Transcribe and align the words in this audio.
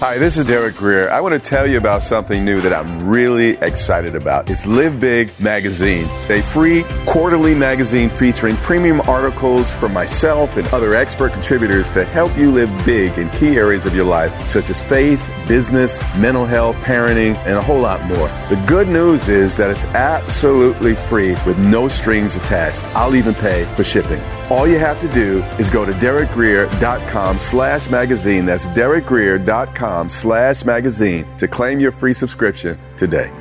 Hi, 0.00 0.18
this 0.18 0.36
is 0.36 0.44
Derek 0.44 0.76
Grier. 0.76 1.08
I 1.08 1.20
want 1.20 1.32
to 1.34 1.38
tell 1.38 1.66
you 1.66 1.78
about 1.78 2.02
something 2.02 2.44
new 2.44 2.60
that 2.60 2.74
I'm 2.74 3.08
really 3.08 3.50
excited 3.62 4.16
about. 4.16 4.50
It's 4.50 4.66
Live 4.66 5.00
Big 5.00 5.32
Magazine, 5.40 6.06
a 6.28 6.42
free 6.42 6.84
quarterly 7.06 7.54
magazine 7.54 8.10
featuring 8.10 8.56
premium 8.56 9.00
articles 9.02 9.70
from 9.70 9.92
myself 9.92 10.56
and 10.56 10.66
other 10.68 10.94
expert 10.94 11.32
contributors 11.32 11.90
to 11.92 12.04
help 12.04 12.36
you 12.36 12.50
live 12.50 12.68
big 12.84 13.16
in 13.16 13.30
key 13.30 13.56
areas 13.56 13.86
of 13.86 13.94
your 13.94 14.04
life, 14.04 14.32
such 14.48 14.68
as 14.68 14.80
faith, 14.80 15.22
business, 15.46 16.00
mental 16.16 16.46
health, 16.46 16.76
parenting, 16.76 17.36
and 17.46 17.56
a 17.56 17.62
whole 17.62 17.80
lot 17.80 18.02
more. 18.06 18.28
The 18.48 18.62
good 18.66 18.88
news 18.88 19.28
is 19.28 19.56
that 19.56 19.70
it's 19.70 19.84
absolutely 19.86 20.94
free 20.94 21.32
with 21.46 21.58
no 21.58 21.88
strings 21.88 22.36
attached. 22.36 22.84
I'll 22.96 23.14
even 23.14 23.34
pay 23.34 23.64
for 23.76 23.84
shipping. 23.84 24.22
All 24.50 24.66
you 24.66 24.78
have 24.78 25.00
to 25.00 25.08
do 25.08 25.42
is 25.58 25.70
go 25.70 25.84
to 25.84 25.92
derekgrier.com 25.92 27.38
slash 27.38 27.88
magazine. 27.88 28.44
That's 28.44 28.68
derekgrier.com 28.68 30.08
slash 30.08 30.64
magazine 30.64 31.26
to 31.38 31.48
claim 31.48 31.80
your 31.80 31.92
free 31.92 32.14
subscription 32.14 32.78
today. 32.96 33.32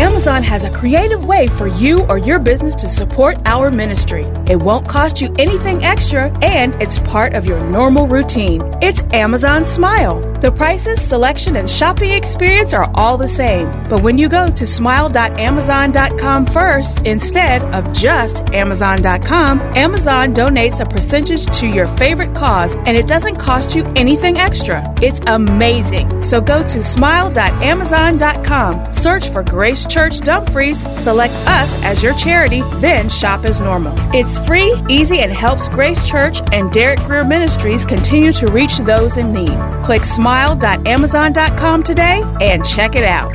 Amazon 0.00 0.42
has 0.42 0.64
a 0.64 0.70
creative 0.70 1.26
way 1.26 1.46
for 1.46 1.66
you 1.66 2.06
or 2.06 2.16
your 2.16 2.38
business 2.38 2.74
to 2.74 2.88
support 2.88 3.36
our 3.44 3.70
ministry. 3.70 4.24
It 4.48 4.62
won't 4.62 4.88
cost 4.88 5.20
you 5.20 5.30
anything 5.38 5.84
extra 5.84 6.30
and 6.42 6.72
it's 6.80 6.98
part 7.00 7.34
of 7.34 7.44
your 7.44 7.62
normal 7.64 8.06
routine. 8.06 8.62
It's 8.80 9.02
Amazon 9.12 9.66
Smile. 9.66 10.22
The 10.40 10.52
prices, 10.52 11.02
selection, 11.02 11.54
and 11.54 11.68
shopping 11.68 12.12
experience 12.12 12.72
are 12.72 12.90
all 12.94 13.18
the 13.18 13.28
same. 13.28 13.70
But 13.90 14.00
when 14.00 14.16
you 14.16 14.30
go 14.30 14.50
to 14.50 14.66
smile.amazon.com 14.66 16.46
first 16.46 17.06
instead 17.06 17.62
of 17.74 17.92
just 17.92 18.48
amazon.com, 18.54 19.60
Amazon 19.76 20.32
donates 20.32 20.80
a 20.80 20.86
percentage 20.86 21.44
to 21.58 21.68
your 21.68 21.84
favorite 21.98 22.34
cause 22.34 22.74
and 22.86 22.96
it 22.96 23.06
doesn't 23.06 23.36
cost 23.36 23.74
you 23.74 23.84
anything 23.96 24.38
extra. 24.38 24.82
It's 25.02 25.20
amazing. 25.26 26.22
So 26.22 26.40
go 26.40 26.66
to 26.68 26.82
smile.amazon.com, 26.82 28.94
search 28.94 29.28
for 29.28 29.42
Grace 29.42 29.84
Church 29.90 30.20
Dumfries, 30.20 30.80
select 31.02 31.34
us 31.48 31.84
as 31.84 32.00
your 32.02 32.14
charity, 32.14 32.62
then 32.76 33.08
shop 33.08 33.44
as 33.44 33.60
normal. 33.60 33.92
It's 34.14 34.38
free, 34.46 34.72
easy, 34.88 35.18
and 35.18 35.32
helps 35.32 35.68
Grace 35.68 36.08
Church 36.08 36.40
and 36.52 36.70
Derek 36.70 37.00
Grier 37.00 37.24
Ministries 37.24 37.84
continue 37.84 38.32
to 38.34 38.46
reach 38.46 38.78
those 38.78 39.18
in 39.18 39.32
need. 39.32 39.58
Click 39.84 40.04
smile.amazon.com 40.04 41.82
today 41.82 42.22
and 42.40 42.64
check 42.64 42.94
it 42.94 43.04
out. 43.04 43.34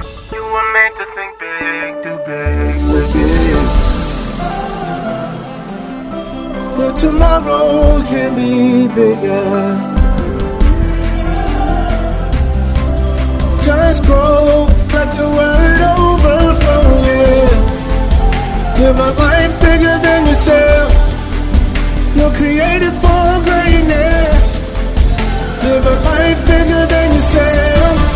But 6.78 6.96
tomorrow 6.98 8.04
can 8.06 8.36
be 8.36 8.88
bigger. 8.96 9.96
Just 13.66 14.04
grow, 14.04 14.68
let 14.94 15.18
the 15.18 15.28
word 15.28 15.95
overflow, 16.26 16.84
yeah. 17.06 17.76
Live 18.80 19.00
a 19.00 19.12
life 19.14 19.62
bigger 19.62 19.98
than 20.02 20.26
yourself. 20.26 20.92
You're 22.18 22.34
created 22.34 22.94
for 22.94 23.44
greatness. 23.44 24.60
Live 25.64 25.86
life 25.86 26.48
bigger 26.48 26.86
than 26.88 27.14
yourself. 27.14 28.16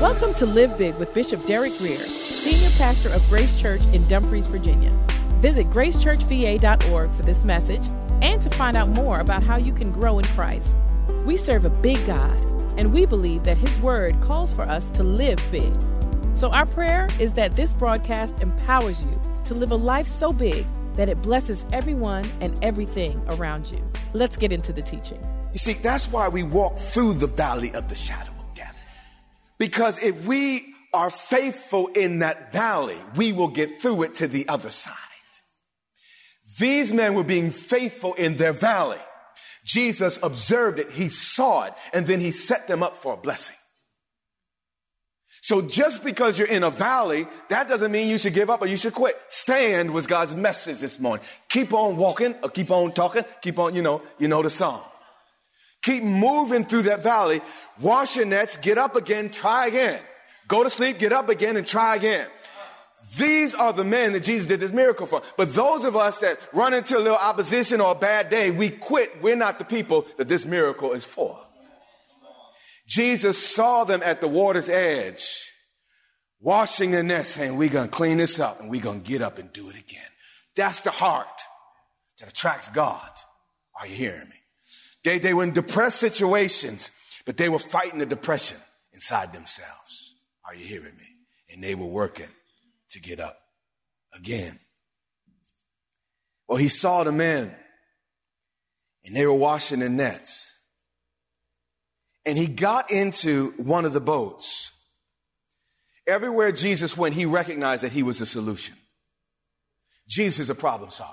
Welcome 0.00 0.34
to 0.34 0.46
Live 0.46 0.76
Big 0.78 0.94
with 0.96 1.12
Bishop 1.14 1.44
Derek 1.46 1.76
Grier, 1.78 1.98
Senior 1.98 2.70
Pastor 2.78 3.10
of 3.10 3.26
Grace 3.28 3.58
Church 3.60 3.82
in 3.92 4.06
Dumfries, 4.08 4.46
Virginia. 4.46 4.90
Visit 5.40 5.66
gracechurchva.org 5.66 7.12
for 7.14 7.22
this 7.22 7.44
message 7.44 7.82
and 8.22 8.40
to 8.40 8.50
find 8.50 8.76
out 8.76 8.88
more 8.88 9.20
about 9.20 9.42
how 9.42 9.58
you 9.58 9.72
can 9.72 9.92
grow 9.92 10.18
in 10.18 10.24
Christ. 10.26 10.76
We 11.26 11.36
serve 11.36 11.64
a 11.64 11.70
big 11.70 12.06
God, 12.06 12.40
and 12.78 12.92
we 12.92 13.04
believe 13.04 13.42
that 13.42 13.58
His 13.58 13.76
Word 13.80 14.20
calls 14.20 14.54
for 14.54 14.62
us 14.62 14.88
to 14.90 15.02
live 15.02 15.40
big. 15.50 15.72
So, 16.36 16.52
our 16.52 16.66
prayer 16.66 17.08
is 17.18 17.34
that 17.34 17.56
this 17.56 17.72
broadcast 17.72 18.38
empowers 18.40 19.00
you 19.00 19.20
to 19.46 19.54
live 19.54 19.72
a 19.72 19.76
life 19.76 20.06
so 20.06 20.32
big 20.32 20.64
that 20.94 21.08
it 21.08 21.20
blesses 21.22 21.64
everyone 21.72 22.30
and 22.40 22.56
everything 22.62 23.20
around 23.26 23.68
you. 23.72 23.84
Let's 24.12 24.36
get 24.36 24.52
into 24.52 24.72
the 24.72 24.82
teaching. 24.82 25.20
You 25.52 25.58
see, 25.58 25.72
that's 25.72 26.12
why 26.12 26.28
we 26.28 26.44
walk 26.44 26.78
through 26.78 27.14
the 27.14 27.26
valley 27.26 27.74
of 27.74 27.88
the 27.88 27.96
shadow 27.96 28.30
of 28.30 28.54
death. 28.54 28.76
Because 29.58 30.00
if 30.00 30.26
we 30.26 30.62
are 30.94 31.10
faithful 31.10 31.88
in 31.88 32.20
that 32.20 32.52
valley, 32.52 32.98
we 33.16 33.32
will 33.32 33.48
get 33.48 33.82
through 33.82 34.04
it 34.04 34.14
to 34.16 34.28
the 34.28 34.46
other 34.46 34.70
side. 34.70 34.94
These 36.60 36.92
men 36.92 37.14
were 37.14 37.24
being 37.24 37.50
faithful 37.50 38.14
in 38.14 38.36
their 38.36 38.52
valley. 38.52 39.00
Jesus 39.66 40.18
observed 40.22 40.78
it, 40.78 40.92
he 40.92 41.08
saw 41.08 41.64
it, 41.64 41.74
and 41.92 42.06
then 42.06 42.20
he 42.20 42.30
set 42.30 42.68
them 42.68 42.84
up 42.84 42.96
for 42.96 43.14
a 43.14 43.16
blessing. 43.16 43.56
So 45.42 45.60
just 45.60 46.04
because 46.04 46.38
you're 46.38 46.48
in 46.48 46.62
a 46.62 46.70
valley, 46.70 47.26
that 47.50 47.68
doesn't 47.68 47.92
mean 47.92 48.08
you 48.08 48.18
should 48.18 48.32
give 48.32 48.48
up 48.48 48.62
or 48.62 48.66
you 48.66 48.76
should 48.76 48.94
quit. 48.94 49.20
Stand 49.28 49.92
was 49.92 50.06
God's 50.06 50.34
message 50.34 50.78
this 50.78 50.98
morning. 50.98 51.24
Keep 51.48 51.72
on 51.72 51.96
walking 51.96 52.34
or 52.42 52.48
keep 52.48 52.70
on 52.70 52.92
talking, 52.92 53.22
keep 53.42 53.58
on, 53.58 53.74
you 53.74 53.82
know, 53.82 54.02
you 54.18 54.28
know 54.28 54.42
the 54.42 54.50
song. 54.50 54.80
Keep 55.82 56.04
moving 56.04 56.64
through 56.64 56.82
that 56.82 57.02
valley. 57.02 57.40
Wash 57.80 58.16
your 58.16 58.26
nets, 58.26 58.56
get 58.56 58.78
up 58.78 58.96
again, 58.96 59.30
try 59.30 59.66
again. 59.66 60.00
Go 60.48 60.62
to 60.62 60.70
sleep, 60.70 60.98
get 60.98 61.12
up 61.12 61.28
again 61.28 61.56
and 61.56 61.66
try 61.66 61.96
again. 61.96 62.26
These 63.18 63.54
are 63.54 63.72
the 63.72 63.84
men 63.84 64.12
that 64.14 64.24
Jesus 64.24 64.46
did 64.46 64.60
this 64.60 64.72
miracle 64.72 65.06
for. 65.06 65.22
But 65.36 65.54
those 65.54 65.84
of 65.84 65.96
us 65.96 66.18
that 66.18 66.38
run 66.52 66.74
into 66.74 66.96
a 66.96 67.00
little 67.00 67.16
opposition 67.16 67.80
or 67.80 67.92
a 67.92 67.98
bad 67.98 68.28
day, 68.28 68.50
we 68.50 68.70
quit. 68.70 69.22
We're 69.22 69.36
not 69.36 69.58
the 69.58 69.64
people 69.64 70.06
that 70.16 70.28
this 70.28 70.44
miracle 70.44 70.92
is 70.92 71.04
for. 71.04 71.38
Jesus 72.86 73.38
saw 73.38 73.84
them 73.84 74.02
at 74.02 74.20
the 74.20 74.28
water's 74.28 74.68
edge, 74.68 75.50
washing 76.40 76.90
their 76.90 77.02
nets, 77.02 77.30
saying, 77.30 77.56
We're 77.56 77.68
going 77.68 77.88
to 77.88 77.94
clean 77.94 78.16
this 78.16 78.40
up 78.40 78.60
and 78.60 78.70
we're 78.70 78.82
going 78.82 79.02
to 79.02 79.08
get 79.08 79.22
up 79.22 79.38
and 79.38 79.52
do 79.52 79.68
it 79.68 79.78
again. 79.78 80.08
That's 80.54 80.80
the 80.80 80.90
heart 80.90 81.26
that 82.18 82.30
attracts 82.30 82.68
God. 82.70 83.10
Are 83.78 83.86
you 83.86 83.94
hearing 83.94 84.28
me? 84.28 84.36
They, 85.04 85.18
they 85.18 85.34
were 85.34 85.44
in 85.44 85.52
depressed 85.52 86.00
situations, 86.00 86.90
but 87.24 87.36
they 87.36 87.48
were 87.48 87.58
fighting 87.58 87.98
the 87.98 88.06
depression 88.06 88.58
inside 88.92 89.32
themselves. 89.32 90.14
Are 90.44 90.54
you 90.54 90.64
hearing 90.64 90.96
me? 90.96 91.16
And 91.52 91.62
they 91.62 91.74
were 91.74 91.86
working 91.86 92.28
to 92.96 93.02
get 93.02 93.20
up 93.20 93.38
again. 94.14 94.58
Well, 96.48 96.58
he 96.58 96.68
saw 96.68 97.04
the 97.04 97.12
men 97.12 97.54
and 99.04 99.14
they 99.14 99.26
were 99.26 99.34
washing 99.34 99.80
their 99.80 99.88
nets. 99.88 100.54
And 102.24 102.36
he 102.36 102.46
got 102.46 102.90
into 102.90 103.50
one 103.58 103.84
of 103.84 103.92
the 103.92 104.00
boats. 104.00 104.72
Everywhere 106.06 106.52
Jesus 106.52 106.96
went, 106.96 107.14
he 107.14 107.26
recognized 107.26 107.82
that 107.82 107.92
he 107.92 108.02
was 108.02 108.18
the 108.18 108.26
solution. 108.26 108.76
Jesus 110.08 110.40
is 110.40 110.50
a 110.50 110.54
problem 110.54 110.90
solver. 110.90 111.12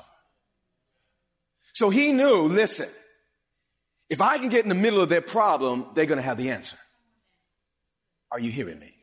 So 1.74 1.90
he 1.90 2.14
knew, 2.14 2.44
listen, 2.44 2.90
if 4.10 4.22
I 4.22 4.38
can 4.38 4.50
get 4.50 4.64
in 4.64 4.70
the 4.70 4.76
middle 4.76 5.02
of 5.02 5.10
their 5.10 5.22
problem, 5.22 5.88
they're 5.96 6.06
going 6.06 6.18
to 6.18 6.24
have 6.24 6.38
the 6.38 6.52
answer. 6.52 6.78
Are 8.32 8.40
you 8.40 8.52
hearing 8.52 8.80
me? 8.80 8.94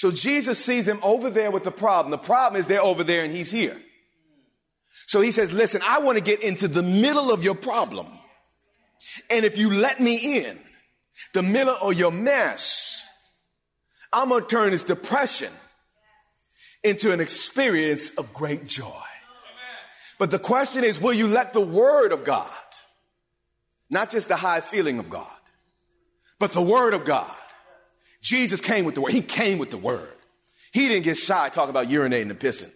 So 0.00 0.10
Jesus 0.10 0.58
sees 0.58 0.86
them 0.86 0.98
over 1.02 1.28
there 1.28 1.50
with 1.50 1.62
the 1.62 1.70
problem. 1.70 2.10
The 2.10 2.16
problem 2.16 2.58
is 2.58 2.66
they're 2.66 2.80
over 2.80 3.04
there 3.04 3.22
and 3.22 3.30
he's 3.30 3.50
here. 3.50 3.76
So 5.04 5.20
he 5.20 5.30
says, 5.30 5.52
listen, 5.52 5.82
I 5.86 5.98
want 5.98 6.16
to 6.16 6.24
get 6.24 6.42
into 6.42 6.68
the 6.68 6.82
middle 6.82 7.30
of 7.30 7.44
your 7.44 7.54
problem. 7.54 8.06
And 9.28 9.44
if 9.44 9.58
you 9.58 9.70
let 9.70 10.00
me 10.00 10.38
in, 10.38 10.58
the 11.34 11.42
middle 11.42 11.76
of 11.82 11.98
your 11.98 12.10
mess, 12.10 13.06
I'm 14.10 14.30
going 14.30 14.40
to 14.40 14.48
turn 14.48 14.70
this 14.70 14.84
depression 14.84 15.52
into 16.82 17.12
an 17.12 17.20
experience 17.20 18.16
of 18.16 18.32
great 18.32 18.64
joy. 18.64 19.04
But 20.18 20.30
the 20.30 20.38
question 20.38 20.82
is, 20.82 20.98
will 20.98 21.12
you 21.12 21.26
let 21.26 21.52
the 21.52 21.60
word 21.60 22.12
of 22.12 22.24
God, 22.24 22.48
not 23.90 24.08
just 24.08 24.28
the 24.28 24.36
high 24.36 24.62
feeling 24.62 24.98
of 24.98 25.10
God, 25.10 25.26
but 26.38 26.52
the 26.52 26.62
word 26.62 26.94
of 26.94 27.04
God, 27.04 27.36
Jesus 28.22 28.60
came 28.60 28.84
with 28.84 28.94
the 28.94 29.00
word. 29.00 29.12
He 29.12 29.22
came 29.22 29.58
with 29.58 29.70
the 29.70 29.78
word. 29.78 30.12
He 30.72 30.88
didn't 30.88 31.04
get 31.04 31.16
shy 31.16 31.48
talking 31.48 31.70
about 31.70 31.88
urinating 31.88 32.30
and 32.30 32.38
pissing. 32.38 32.70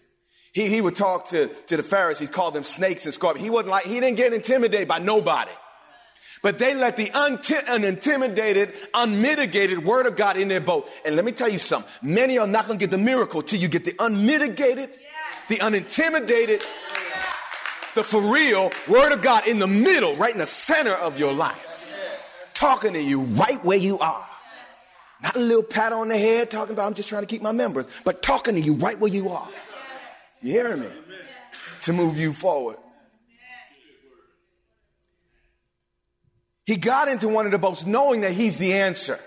He, 0.52 0.68
he 0.68 0.80
would 0.80 0.96
talk 0.96 1.28
to, 1.28 1.48
to 1.48 1.76
the 1.76 1.82
Pharisees, 1.82 2.30
call 2.30 2.50
them 2.50 2.62
snakes 2.62 3.04
and 3.04 3.14
scorpions. 3.14 3.44
He 3.44 3.50
wasn't 3.50 3.70
like, 3.70 3.84
he 3.84 4.00
didn't 4.00 4.16
get 4.16 4.32
intimidated 4.32 4.88
by 4.88 5.00
nobody. 5.00 5.50
But 6.42 6.58
they 6.58 6.74
let 6.74 6.96
the 6.96 7.06
unti- 7.06 7.64
unintimidated, 7.64 8.72
unmitigated 8.92 9.84
word 9.84 10.06
of 10.06 10.14
God 10.14 10.36
in 10.36 10.48
their 10.48 10.60
boat. 10.60 10.88
And 11.04 11.16
let 11.16 11.24
me 11.24 11.32
tell 11.32 11.48
you 11.48 11.58
something. 11.58 11.90
Many 12.02 12.38
are 12.38 12.46
not 12.46 12.66
going 12.66 12.78
to 12.78 12.82
get 12.82 12.90
the 12.90 12.98
miracle 12.98 13.42
till 13.42 13.58
you 13.58 13.68
get 13.68 13.84
the 13.84 13.94
unmitigated, 13.98 14.96
the 15.48 15.56
unintimidated, 15.56 16.62
the 17.94 18.02
for 18.02 18.20
real 18.20 18.70
word 18.88 19.12
of 19.12 19.22
God 19.22 19.48
in 19.48 19.58
the 19.58 19.66
middle, 19.66 20.14
right 20.16 20.32
in 20.32 20.38
the 20.38 20.46
center 20.46 20.92
of 20.92 21.18
your 21.18 21.32
life. 21.32 21.70
Talking 22.52 22.92
to 22.92 23.00
you 23.00 23.22
right 23.22 23.64
where 23.64 23.78
you 23.78 23.98
are. 23.98 24.28
Not 25.22 25.36
a 25.36 25.40
little 25.40 25.62
pat 25.62 25.92
on 25.92 26.08
the 26.08 26.18
head 26.18 26.50
talking 26.50 26.74
about, 26.74 26.86
I'm 26.86 26.94
just 26.94 27.08
trying 27.08 27.22
to 27.22 27.26
keep 27.26 27.40
my 27.40 27.52
members, 27.52 27.88
but 28.04 28.22
talking 28.22 28.54
to 28.54 28.60
you 28.60 28.74
right 28.74 28.98
where 28.98 29.10
you 29.10 29.30
are. 29.30 29.48
You 30.42 30.52
hearing 30.52 30.80
me? 30.80 30.88
To 31.82 31.92
move 31.92 32.18
you 32.18 32.32
forward. 32.32 32.76
He 36.66 36.76
got 36.76 37.08
into 37.08 37.28
one 37.28 37.46
of 37.46 37.52
the 37.52 37.58
boats 37.58 37.84
knowing 37.86 38.22
that 38.22 38.32
he's 38.32 38.58
the 38.58 38.74
answer. 38.74 39.18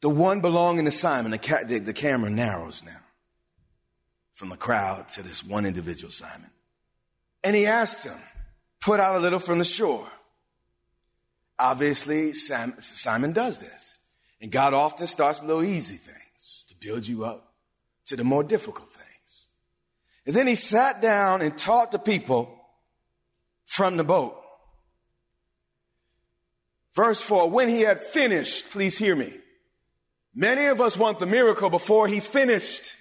The 0.00 0.08
one 0.08 0.40
belonging 0.40 0.84
to 0.84 0.92
Simon, 0.92 1.30
the, 1.32 1.38
ca- 1.38 1.64
the, 1.64 1.78
the 1.78 1.92
camera 1.92 2.30
narrows 2.30 2.84
now 2.84 3.00
from 4.34 4.48
the 4.48 4.56
crowd 4.56 5.08
to 5.10 5.22
this 5.22 5.44
one 5.44 5.66
individual, 5.66 6.12
Simon. 6.12 6.50
And 7.42 7.56
he 7.56 7.66
asked 7.66 8.04
him, 8.04 8.16
put 8.80 9.00
out 9.00 9.16
a 9.16 9.18
little 9.18 9.40
from 9.40 9.58
the 9.58 9.64
shore. 9.64 10.06
Obviously, 11.58 12.32
Sam, 12.32 12.74
Simon 12.78 13.32
does 13.32 13.58
this. 13.58 13.98
And 14.40 14.52
God 14.52 14.74
often 14.74 15.06
starts 15.06 15.42
little 15.42 15.64
easy 15.64 15.96
things 15.96 16.64
to 16.68 16.74
build 16.76 17.06
you 17.06 17.24
up 17.24 17.54
to 18.06 18.16
the 18.16 18.24
more 18.24 18.44
difficult 18.44 18.88
things. 18.88 19.48
And 20.26 20.34
then 20.34 20.46
he 20.46 20.54
sat 20.54 21.02
down 21.02 21.42
and 21.42 21.56
taught 21.58 21.90
the 21.90 21.98
people 21.98 22.54
from 23.66 23.96
the 23.96 24.04
boat. 24.04 24.40
Verse 26.94 27.20
4 27.20 27.50
When 27.50 27.68
he 27.68 27.80
had 27.80 27.98
finished, 27.98 28.70
please 28.70 28.96
hear 28.96 29.16
me. 29.16 29.32
Many 30.34 30.66
of 30.66 30.80
us 30.80 30.96
want 30.96 31.18
the 31.18 31.26
miracle 31.26 31.70
before 31.70 32.06
he's 32.06 32.26
finished. 32.26 32.94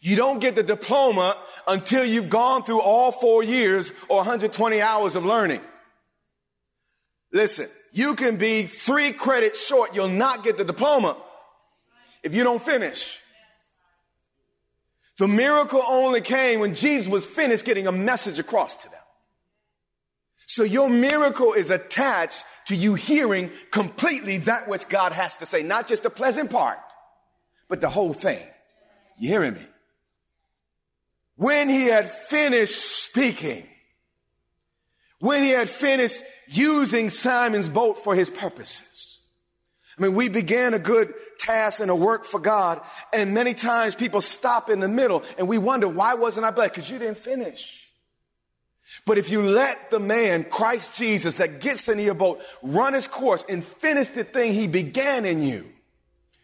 You 0.00 0.14
don't 0.14 0.40
get 0.40 0.54
the 0.54 0.62
diploma 0.62 1.36
until 1.66 2.04
you've 2.04 2.28
gone 2.28 2.62
through 2.62 2.80
all 2.80 3.12
four 3.12 3.42
years 3.42 3.92
or 4.08 4.18
120 4.18 4.80
hours 4.80 5.16
of 5.16 5.24
learning. 5.24 5.60
Listen, 7.36 7.68
you 7.92 8.14
can 8.14 8.38
be 8.38 8.62
three 8.62 9.12
credits 9.12 9.64
short. 9.64 9.94
You'll 9.94 10.08
not 10.08 10.42
get 10.42 10.56
the 10.56 10.64
diploma 10.64 11.18
if 12.22 12.34
you 12.34 12.42
don't 12.42 12.62
finish. 12.62 13.20
The 15.18 15.28
miracle 15.28 15.82
only 15.86 16.22
came 16.22 16.60
when 16.60 16.74
Jesus 16.74 17.06
was 17.06 17.26
finished 17.26 17.66
getting 17.66 17.86
a 17.86 17.92
message 17.92 18.38
across 18.38 18.76
to 18.76 18.88
them. 18.88 19.00
So 20.46 20.62
your 20.62 20.88
miracle 20.88 21.52
is 21.52 21.70
attached 21.70 22.46
to 22.68 22.74
you 22.74 22.94
hearing 22.94 23.50
completely 23.70 24.38
that 24.38 24.66
which 24.66 24.88
God 24.88 25.12
has 25.12 25.36
to 25.36 25.46
say, 25.46 25.62
not 25.62 25.88
just 25.88 26.04
the 26.04 26.10
pleasant 26.10 26.50
part, 26.50 26.78
but 27.68 27.82
the 27.82 27.90
whole 27.90 28.14
thing. 28.14 28.42
You 29.18 29.28
hearing 29.28 29.52
me? 29.52 29.66
When 31.34 31.68
he 31.68 31.84
had 31.88 32.10
finished 32.10 33.04
speaking, 33.04 33.68
when 35.20 35.42
he 35.42 35.50
had 35.50 35.68
finished 35.68 36.20
using 36.48 37.10
Simon's 37.10 37.68
boat 37.68 37.98
for 37.98 38.14
his 38.14 38.30
purposes. 38.30 39.20
I 39.98 40.02
mean, 40.02 40.14
we 40.14 40.28
began 40.28 40.74
a 40.74 40.78
good 40.78 41.14
task 41.38 41.80
and 41.80 41.90
a 41.90 41.96
work 41.96 42.24
for 42.24 42.38
God, 42.38 42.82
and 43.14 43.32
many 43.32 43.54
times 43.54 43.94
people 43.94 44.20
stop 44.20 44.68
in 44.68 44.80
the 44.80 44.88
middle 44.88 45.22
and 45.38 45.48
we 45.48 45.56
wonder, 45.58 45.88
why 45.88 46.14
wasn't 46.14 46.44
I 46.44 46.50
blessed? 46.50 46.74
Because 46.74 46.90
you 46.90 46.98
didn't 46.98 47.18
finish. 47.18 47.90
But 49.04 49.18
if 49.18 49.30
you 49.30 49.42
let 49.42 49.90
the 49.90 49.98
man, 49.98 50.44
Christ 50.44 50.96
Jesus, 50.96 51.38
that 51.38 51.60
gets 51.60 51.88
in 51.88 51.98
your 51.98 52.14
boat, 52.14 52.40
run 52.62 52.92
his 52.92 53.08
course 53.08 53.44
and 53.48 53.64
finish 53.64 54.08
the 54.08 54.22
thing 54.22 54.52
he 54.52 54.66
began 54.66 55.24
in 55.24 55.42
you, 55.42 55.66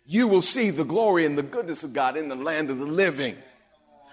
you 0.07 0.29
will 0.29 0.43
see 0.43 0.71
the 0.71 0.85
glory 0.85 1.25
and 1.25 1.39
the 1.39 1.43
goodness 1.43 1.85
of 1.85 1.93
God 1.93 2.17
in 2.17 2.29
the 2.29 2.35
land 2.35 2.71
of 2.71 2.79
the 2.79 2.87
living. 2.87 3.37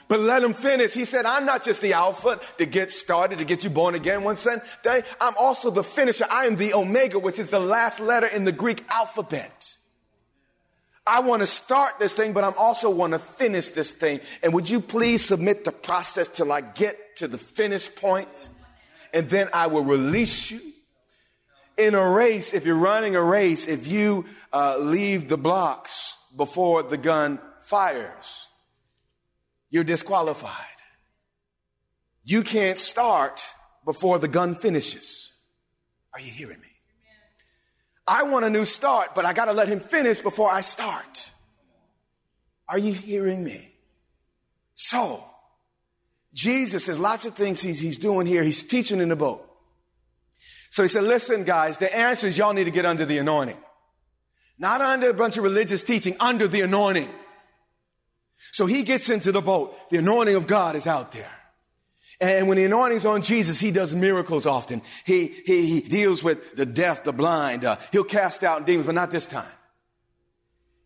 But 0.09 0.21
let 0.21 0.43
him 0.43 0.53
finish. 0.53 0.95
He 0.95 1.05
said, 1.05 1.27
I'm 1.27 1.45
not 1.45 1.63
just 1.63 1.81
the 1.81 1.93
Alpha 1.93 2.41
to 2.57 2.65
get 2.65 2.89
started, 2.89 3.37
to 3.37 3.45
get 3.45 3.63
you 3.63 3.69
born 3.69 3.93
again 3.93 4.23
one 4.23 4.37
Sunday. 4.37 5.03
I'm 5.21 5.35
also 5.39 5.69
the 5.69 5.83
finisher. 5.83 6.25
I 6.29 6.47
am 6.47 6.55
the 6.55 6.73
Omega, 6.73 7.19
which 7.19 7.37
is 7.37 7.49
the 7.49 7.59
last 7.59 7.99
letter 7.99 8.25
in 8.25 8.43
the 8.43 8.51
Greek 8.51 8.83
alphabet. 8.89 9.77
I 11.05 11.21
want 11.21 11.43
to 11.43 11.47
start 11.47 11.99
this 11.99 12.15
thing, 12.15 12.33
but 12.33 12.43
I'm 12.43 12.55
also 12.57 12.89
want 12.89 13.13
to 13.13 13.19
finish 13.19 13.69
this 13.69 13.91
thing. 13.91 14.19
And 14.41 14.51
would 14.53 14.67
you 14.67 14.79
please 14.79 15.23
submit 15.23 15.63
the 15.63 15.71
process 15.71 16.27
till 16.27 16.51
I 16.51 16.61
get 16.61 17.17
to 17.17 17.27
the 17.27 17.37
finish 17.37 17.93
point, 17.93 18.49
and 19.13 19.29
then 19.29 19.47
I 19.53 19.67
will 19.67 19.83
release 19.83 20.49
you? 20.49 20.59
In 21.77 21.93
a 21.93 22.09
race, 22.09 22.53
if 22.53 22.65
you're 22.65 22.75
running 22.75 23.15
a 23.15 23.23
race, 23.23 23.67
if 23.67 23.87
you 23.87 24.25
uh, 24.51 24.77
leave 24.79 25.29
the 25.29 25.37
blocks 25.37 26.17
before 26.35 26.81
the 26.83 26.97
gun 26.97 27.39
fires, 27.61 28.48
you're 29.69 29.83
disqualified. 29.83 30.65
You 32.23 32.43
can't 32.43 32.77
start 32.77 33.41
before 33.85 34.19
the 34.19 34.27
gun 34.27 34.55
finishes. 34.55 35.33
Are 36.13 36.19
you 36.19 36.31
hearing 36.31 36.59
me? 36.59 36.67
I 38.07 38.23
want 38.23 38.45
a 38.45 38.49
new 38.49 38.65
start, 38.65 39.13
but 39.13 39.25
I 39.25 39.33
got 39.33 39.45
to 39.45 39.53
let 39.53 39.67
him 39.67 39.79
finish 39.79 40.19
before 40.19 40.51
I 40.51 40.61
start. 40.61 41.31
Are 42.67 42.79
you 42.79 42.93
hearing 42.93 43.43
me? 43.43 43.71
So, 44.73 45.23
Jesus, 46.33 46.85
there's 46.85 46.99
lots 46.99 47.25
of 47.25 47.35
things 47.35 47.61
he's, 47.61 47.79
he's 47.79 47.97
doing 47.97 48.25
here. 48.25 48.43
He's 48.43 48.63
teaching 48.63 48.99
in 48.99 49.09
the 49.09 49.15
boat. 49.15 49.45
So 50.71 50.83
he 50.83 50.89
said, 50.89 51.03
listen, 51.03 51.43
guys, 51.43 51.77
the 51.79 51.95
answer 51.95 52.27
is 52.27 52.37
y'all 52.37 52.53
need 52.53 52.65
to 52.65 52.71
get 52.71 52.85
under 52.85 53.05
the 53.05 53.17
anointing. 53.17 53.57
Not 54.57 54.81
under 54.81 55.09
a 55.09 55.13
bunch 55.13 55.37
of 55.37 55.43
religious 55.43 55.83
teaching, 55.83 56.15
under 56.19 56.47
the 56.47 56.61
anointing. 56.61 57.09
So 58.51 58.65
he 58.65 58.83
gets 58.83 59.09
into 59.09 59.31
the 59.31 59.41
boat. 59.41 59.89
The 59.89 59.97
anointing 59.97 60.35
of 60.35 60.47
God 60.47 60.75
is 60.75 60.87
out 60.87 61.11
there. 61.11 61.29
And 62.21 62.47
when 62.47 62.57
the 62.57 62.65
anointing's 62.65 63.05
on 63.05 63.21
Jesus, 63.21 63.59
he 63.59 63.71
does 63.71 63.95
miracles 63.95 64.45
often. 64.45 64.81
He, 65.05 65.27
he, 65.27 65.65
he 65.67 65.81
deals 65.81 66.23
with 66.23 66.55
the 66.55 66.65
deaf, 66.65 67.03
the 67.03 67.13
blind. 67.13 67.63
Uh, 67.63 67.77
he'll 67.91 68.03
cast 68.03 68.43
out 68.43 68.65
demons, 68.65 68.87
but 68.87 68.95
not 68.95 69.11
this 69.11 69.25
time. 69.25 69.47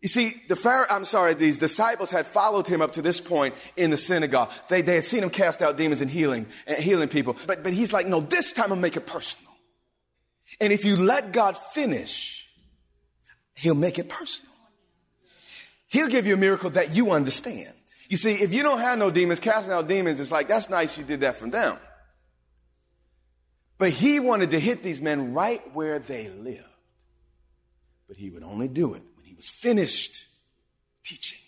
You 0.00 0.08
see, 0.08 0.34
the 0.48 0.54
Pharaoh, 0.54 0.86
I'm 0.90 1.06
sorry, 1.06 1.34
these 1.34 1.58
disciples 1.58 2.10
had 2.10 2.26
followed 2.26 2.68
him 2.68 2.82
up 2.82 2.92
to 2.92 3.02
this 3.02 3.20
point 3.20 3.54
in 3.74 3.90
the 3.90 3.96
synagogue. 3.96 4.50
They, 4.68 4.82
they 4.82 4.96
had 4.96 5.04
seen 5.04 5.22
him 5.22 5.30
cast 5.30 5.62
out 5.62 5.76
demons 5.76 6.02
and 6.02 6.10
healing, 6.10 6.46
and 6.66 6.76
healing 6.76 7.08
people. 7.08 7.36
But, 7.46 7.64
but 7.64 7.72
he's 7.72 7.92
like, 7.92 8.06
no, 8.06 8.20
this 8.20 8.52
time 8.52 8.70
I'll 8.70 8.78
make 8.78 8.98
it 8.98 9.06
personal. 9.06 9.50
And 10.60 10.72
if 10.72 10.84
you 10.84 10.96
let 10.96 11.32
God 11.32 11.56
finish, 11.56 12.48
he'll 13.56 13.74
make 13.74 13.98
it 13.98 14.08
personal. 14.08 14.53
He'll 15.94 16.08
give 16.08 16.26
you 16.26 16.34
a 16.34 16.36
miracle 16.36 16.70
that 16.70 16.96
you 16.96 17.12
understand. 17.12 17.72
You 18.08 18.16
see, 18.16 18.32
if 18.32 18.52
you 18.52 18.64
don't 18.64 18.80
have 18.80 18.98
no 18.98 19.12
demons, 19.12 19.38
casting 19.38 19.72
out 19.72 19.86
demons, 19.86 20.18
it's 20.18 20.32
like, 20.32 20.48
that's 20.48 20.68
nice 20.68 20.98
you 20.98 21.04
did 21.04 21.20
that 21.20 21.36
from 21.36 21.50
them. 21.52 21.78
But 23.78 23.90
he 23.90 24.18
wanted 24.18 24.50
to 24.50 24.58
hit 24.58 24.82
these 24.82 25.00
men 25.00 25.34
right 25.34 25.62
where 25.72 26.00
they 26.00 26.30
lived. 26.30 26.66
But 28.08 28.16
he 28.16 28.28
would 28.28 28.42
only 28.42 28.66
do 28.66 28.94
it 28.94 29.02
when 29.14 29.24
he 29.24 29.34
was 29.34 29.48
finished 29.48 30.26
teaching. 31.04 31.38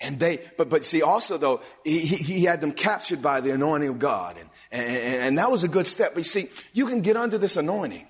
And 0.00 0.20
they, 0.20 0.38
but, 0.56 0.68
but 0.68 0.84
see, 0.84 1.02
also 1.02 1.36
though, 1.36 1.62
he, 1.82 1.98
he 1.98 2.44
had 2.44 2.60
them 2.60 2.70
captured 2.70 3.22
by 3.22 3.40
the 3.40 3.50
anointing 3.50 3.88
of 3.88 3.98
God. 3.98 4.36
And, 4.38 4.48
and, 4.70 5.22
and 5.22 5.38
that 5.38 5.50
was 5.50 5.64
a 5.64 5.68
good 5.68 5.88
step. 5.88 6.14
But 6.14 6.20
you 6.20 6.24
see, 6.24 6.48
you 6.74 6.86
can 6.86 7.00
get 7.00 7.16
under 7.16 7.38
this 7.38 7.56
anointing. 7.56 8.06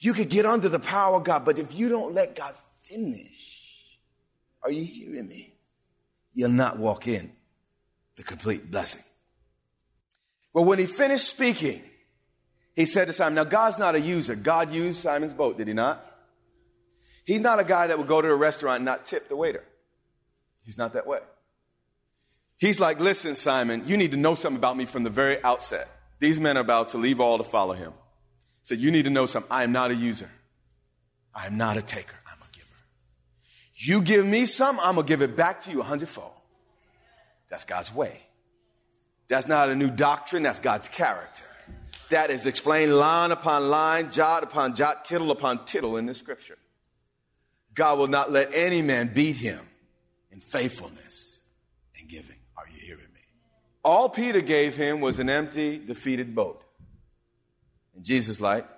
You 0.00 0.12
can 0.12 0.24
get 0.24 0.44
under 0.44 0.68
the 0.68 0.80
power 0.80 1.18
of 1.18 1.22
God. 1.22 1.44
But 1.44 1.60
if 1.60 1.72
you 1.72 1.88
don't 1.88 2.14
let 2.14 2.34
God 2.34 2.56
finish, 2.82 3.46
are 4.62 4.70
you 4.70 4.84
hearing 4.84 5.28
me? 5.28 5.54
You'll 6.32 6.50
not 6.50 6.78
walk 6.78 7.08
in 7.08 7.32
the 8.16 8.22
complete 8.22 8.70
blessing. 8.70 9.02
But 10.52 10.62
when 10.62 10.78
he 10.78 10.86
finished 10.86 11.28
speaking, 11.28 11.82
he 12.74 12.84
said 12.84 13.06
to 13.06 13.12
Simon, 13.12 13.34
Now 13.34 13.44
God's 13.44 13.78
not 13.78 13.94
a 13.94 14.00
user. 14.00 14.34
God 14.34 14.72
used 14.72 14.98
Simon's 14.98 15.34
boat, 15.34 15.58
did 15.58 15.68
he 15.68 15.74
not? 15.74 16.04
He's 17.24 17.40
not 17.40 17.60
a 17.60 17.64
guy 17.64 17.86
that 17.86 17.98
would 17.98 18.06
go 18.06 18.20
to 18.20 18.28
a 18.28 18.34
restaurant 18.34 18.76
and 18.76 18.84
not 18.84 19.06
tip 19.06 19.28
the 19.28 19.36
waiter. 19.36 19.64
He's 20.64 20.78
not 20.78 20.94
that 20.94 21.06
way. 21.06 21.20
He's 22.58 22.80
like, 22.80 23.00
Listen, 23.00 23.36
Simon, 23.36 23.84
you 23.86 23.96
need 23.96 24.12
to 24.12 24.16
know 24.16 24.34
something 24.34 24.58
about 24.58 24.76
me 24.76 24.84
from 24.84 25.02
the 25.02 25.10
very 25.10 25.42
outset. 25.42 25.88
These 26.18 26.40
men 26.40 26.56
are 26.56 26.60
about 26.60 26.90
to 26.90 26.98
leave 26.98 27.20
all 27.20 27.38
to 27.38 27.44
follow 27.44 27.74
him. 27.74 27.92
So 28.62 28.74
You 28.74 28.90
need 28.90 29.04
to 29.04 29.10
know 29.10 29.26
something. 29.26 29.50
I 29.50 29.64
am 29.64 29.72
not 29.72 29.90
a 29.90 29.94
user, 29.94 30.30
I 31.34 31.46
am 31.46 31.56
not 31.56 31.76
a 31.76 31.82
taker. 31.82 32.19
You 33.82 34.02
give 34.02 34.26
me 34.26 34.44
some, 34.44 34.78
I'm 34.80 34.96
going 34.96 35.06
to 35.06 35.10
give 35.10 35.22
it 35.22 35.36
back 35.36 35.62
to 35.62 35.70
you 35.70 35.80
a 35.80 35.82
hundredfold. 35.82 36.34
That's 37.48 37.64
God's 37.64 37.94
way. 37.94 38.20
That's 39.28 39.48
not 39.48 39.70
a 39.70 39.74
new 39.74 39.90
doctrine, 39.90 40.42
that's 40.42 40.60
God's 40.60 40.86
character. 40.88 41.46
That 42.10 42.30
is 42.30 42.44
explained 42.44 42.94
line 42.94 43.30
upon 43.30 43.70
line, 43.70 44.10
jot 44.10 44.42
upon 44.42 44.74
jot, 44.74 45.06
tittle 45.06 45.30
upon 45.30 45.64
tittle 45.64 45.96
in 45.96 46.04
the 46.04 46.12
scripture. 46.12 46.58
God 47.72 47.98
will 47.98 48.08
not 48.08 48.30
let 48.30 48.52
any 48.52 48.82
man 48.82 49.14
beat 49.14 49.36
him 49.36 49.60
in 50.30 50.40
faithfulness. 50.40 51.40
And 51.98 52.06
giving. 52.06 52.36
Are 52.58 52.64
you 52.68 52.80
hearing 52.84 53.12
me? 53.14 53.20
All 53.82 54.10
Peter 54.10 54.42
gave 54.42 54.76
him 54.76 55.00
was 55.00 55.20
an 55.20 55.30
empty, 55.30 55.78
defeated 55.78 56.34
boat. 56.34 56.62
And 57.94 58.04
Jesus 58.04 58.42
like, 58.42 58.68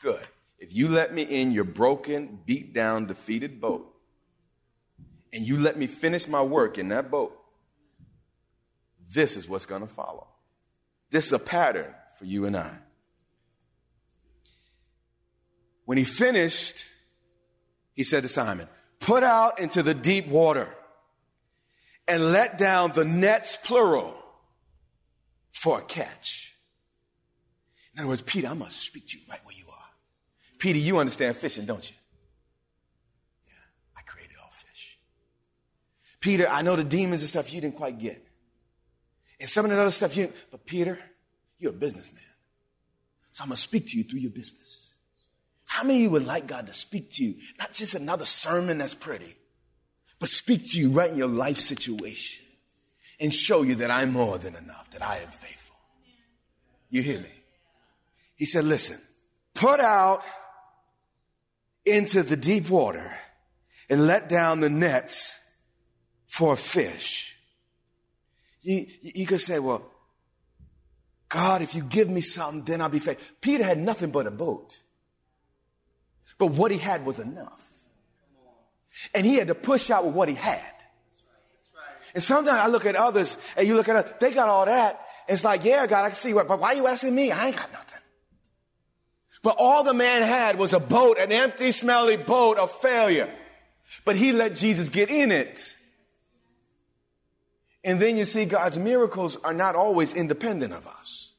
good. 0.00 0.26
If 0.58 0.74
you 0.74 0.88
let 0.88 1.12
me 1.12 1.22
in 1.22 1.50
your 1.50 1.64
broken, 1.64 2.38
beat 2.46 2.72
down, 2.72 3.06
defeated 3.06 3.60
boat, 3.60 3.94
and 5.32 5.46
you 5.46 5.58
let 5.58 5.76
me 5.76 5.86
finish 5.86 6.26
my 6.28 6.42
work 6.42 6.78
in 6.78 6.88
that 6.88 7.10
boat, 7.10 7.36
this 9.12 9.36
is 9.36 9.48
what's 9.48 9.66
going 9.66 9.82
to 9.82 9.88
follow. 9.88 10.26
This 11.10 11.26
is 11.26 11.32
a 11.32 11.38
pattern 11.38 11.92
for 12.18 12.24
you 12.24 12.44
and 12.44 12.56
I. 12.56 12.78
When 15.84 15.96
he 15.96 16.04
finished, 16.04 16.84
he 17.94 18.04
said 18.04 18.22
to 18.22 18.28
Simon, 18.28 18.68
Put 19.00 19.22
out 19.22 19.60
into 19.60 19.82
the 19.82 19.94
deep 19.94 20.26
water 20.26 20.68
and 22.06 22.32
let 22.32 22.58
down 22.58 22.92
the 22.92 23.04
nets, 23.04 23.56
plural, 23.56 24.14
for 25.52 25.78
a 25.78 25.82
catch. 25.82 26.56
In 27.94 28.00
other 28.00 28.08
words, 28.08 28.22
Peter, 28.22 28.48
I'm 28.48 28.58
going 28.58 28.70
to 28.70 28.76
speak 28.76 29.06
to 29.08 29.18
you 29.18 29.24
right 29.30 29.40
where 29.44 29.56
you 29.56 29.66
are. 29.70 29.78
Peter, 30.58 30.78
you 30.78 30.98
understand 30.98 31.36
fishing, 31.36 31.64
don't 31.64 31.88
you? 31.88 31.96
Yeah, 33.46 33.52
I 33.96 34.02
created 34.02 34.36
all 34.42 34.50
fish. 34.50 34.98
Peter, 36.20 36.46
I 36.48 36.62
know 36.62 36.76
the 36.76 36.84
demons 36.84 37.22
and 37.22 37.28
stuff 37.28 37.52
you 37.52 37.60
didn't 37.60 37.76
quite 37.76 37.98
get. 37.98 38.24
And 39.40 39.48
some 39.48 39.64
of 39.64 39.70
that 39.70 39.78
other 39.78 39.90
stuff 39.90 40.16
you, 40.16 40.32
but 40.50 40.66
Peter, 40.66 40.98
you're 41.58 41.70
a 41.70 41.74
businessman. 41.74 42.24
So 43.30 43.42
I'm 43.42 43.50
going 43.50 43.56
to 43.56 43.62
speak 43.62 43.86
to 43.88 43.96
you 43.96 44.04
through 44.04 44.20
your 44.20 44.32
business. 44.32 44.94
How 45.64 45.84
many 45.84 45.98
of 45.98 46.02
you 46.02 46.10
would 46.10 46.26
like 46.26 46.46
God 46.46 46.66
to 46.66 46.72
speak 46.72 47.12
to 47.12 47.24
you? 47.24 47.36
Not 47.58 47.72
just 47.72 47.94
another 47.94 48.24
sermon 48.24 48.78
that's 48.78 48.94
pretty, 48.94 49.34
but 50.18 50.28
speak 50.28 50.70
to 50.72 50.80
you 50.80 50.90
right 50.90 51.10
in 51.10 51.16
your 51.16 51.28
life 51.28 51.58
situation 51.58 52.46
and 53.20 53.32
show 53.32 53.62
you 53.62 53.76
that 53.76 53.90
I'm 53.90 54.12
more 54.12 54.38
than 54.38 54.56
enough, 54.56 54.90
that 54.90 55.02
I 55.02 55.18
am 55.18 55.28
faithful. 55.28 55.76
You 56.90 57.02
hear 57.02 57.20
me? 57.20 57.30
He 58.34 58.44
said, 58.44 58.64
listen, 58.64 58.98
put 59.54 59.78
out 59.78 60.22
into 61.84 62.22
the 62.22 62.36
deep 62.36 62.70
water 62.70 63.14
and 63.90 64.06
let 64.06 64.28
down 64.28 64.60
the 64.60 64.70
nets 64.70 65.40
for 66.28 66.52
a 66.52 66.56
fish. 66.56 67.36
You, 68.62 68.86
you 69.02 69.26
could 69.26 69.40
say, 69.40 69.58
well, 69.58 69.84
God, 71.28 71.62
if 71.62 71.74
you 71.74 71.82
give 71.82 72.08
me 72.08 72.20
something, 72.20 72.62
then 72.64 72.80
I'll 72.80 72.88
be 72.88 73.00
faithful. 73.00 73.26
Peter 73.40 73.64
had 73.64 73.78
nothing 73.78 74.10
but 74.10 74.26
a 74.26 74.30
boat. 74.30 74.80
But 76.38 76.52
what 76.52 76.70
he 76.70 76.78
had 76.78 77.04
was 77.04 77.18
enough. 77.18 77.66
And 79.14 79.26
he 79.26 79.36
had 79.36 79.48
to 79.48 79.54
push 79.54 79.90
out 79.90 80.04
with 80.04 80.14
what 80.14 80.28
he 80.28 80.34
had. 80.34 80.62
And 82.14 82.22
sometimes 82.22 82.58
I 82.58 82.66
look 82.68 82.86
at 82.86 82.96
others 82.96 83.36
and 83.56 83.66
you 83.66 83.74
look 83.74 83.88
at 83.88 83.96
us, 83.96 84.14
they 84.20 84.30
got 84.30 84.48
all 84.48 84.66
that. 84.66 85.00
It's 85.28 85.44
like, 85.44 85.64
yeah, 85.64 85.86
God, 85.86 86.04
I 86.04 86.08
can 86.08 86.14
see 86.14 86.32
what, 86.32 86.48
but 86.48 86.60
why 86.60 86.68
are 86.68 86.74
you 86.74 86.86
asking 86.86 87.14
me? 87.14 87.30
I 87.30 87.48
ain't 87.48 87.56
got 87.56 87.72
nothing. 87.72 88.00
But 89.42 89.56
all 89.58 89.84
the 89.84 89.94
man 89.94 90.22
had 90.22 90.58
was 90.58 90.72
a 90.72 90.80
boat, 90.80 91.18
an 91.18 91.30
empty, 91.30 91.70
smelly 91.70 92.16
boat 92.16 92.58
of 92.58 92.70
failure. 92.70 93.28
But 94.04 94.16
he 94.16 94.32
let 94.32 94.54
Jesus 94.54 94.88
get 94.88 95.10
in 95.10 95.30
it. 95.30 95.76
And 97.84 98.00
then 98.00 98.16
you 98.16 98.24
see 98.24 98.44
God's 98.44 98.78
miracles 98.78 99.36
are 99.44 99.54
not 99.54 99.74
always 99.74 100.14
independent 100.14 100.72
of 100.72 100.86
us. 100.86 101.34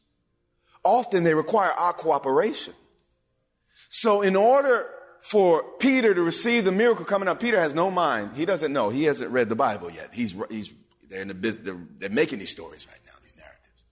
Often 0.84 1.24
they 1.24 1.34
require 1.34 1.72
our 1.72 1.94
cooperation. 1.94 2.74
So 3.90 4.22
in 4.22 4.36
order 4.36 4.90
for 5.22 5.64
Peter 5.80 6.14
to 6.14 6.22
receive 6.22 6.64
the 6.64 6.72
miracle 6.72 7.04
coming 7.06 7.28
up, 7.28 7.40
Peter 7.40 7.60
has 7.60 7.76
no 7.76 7.92
mind. 7.92 8.32
He 8.36 8.46
doesn't 8.46 8.72
know. 8.72 8.90
He 8.90 9.04
hasn't 9.04 9.32
read 9.32 9.50
the 9.50 9.56
Bible 9.56 9.92
yet. 9.92 10.14
He's, 10.14 10.36
he's, 10.50 10.74
they're 11.10 11.24
in 11.24 11.28
the 11.28 11.34
they're, 11.34 11.78
they're 11.98 12.10
making 12.10 12.40
these 12.40 12.52
stories 12.52 12.88
right 12.88 13.00
now, 13.06 13.12
these 13.22 13.36
narratives. 13.36 13.86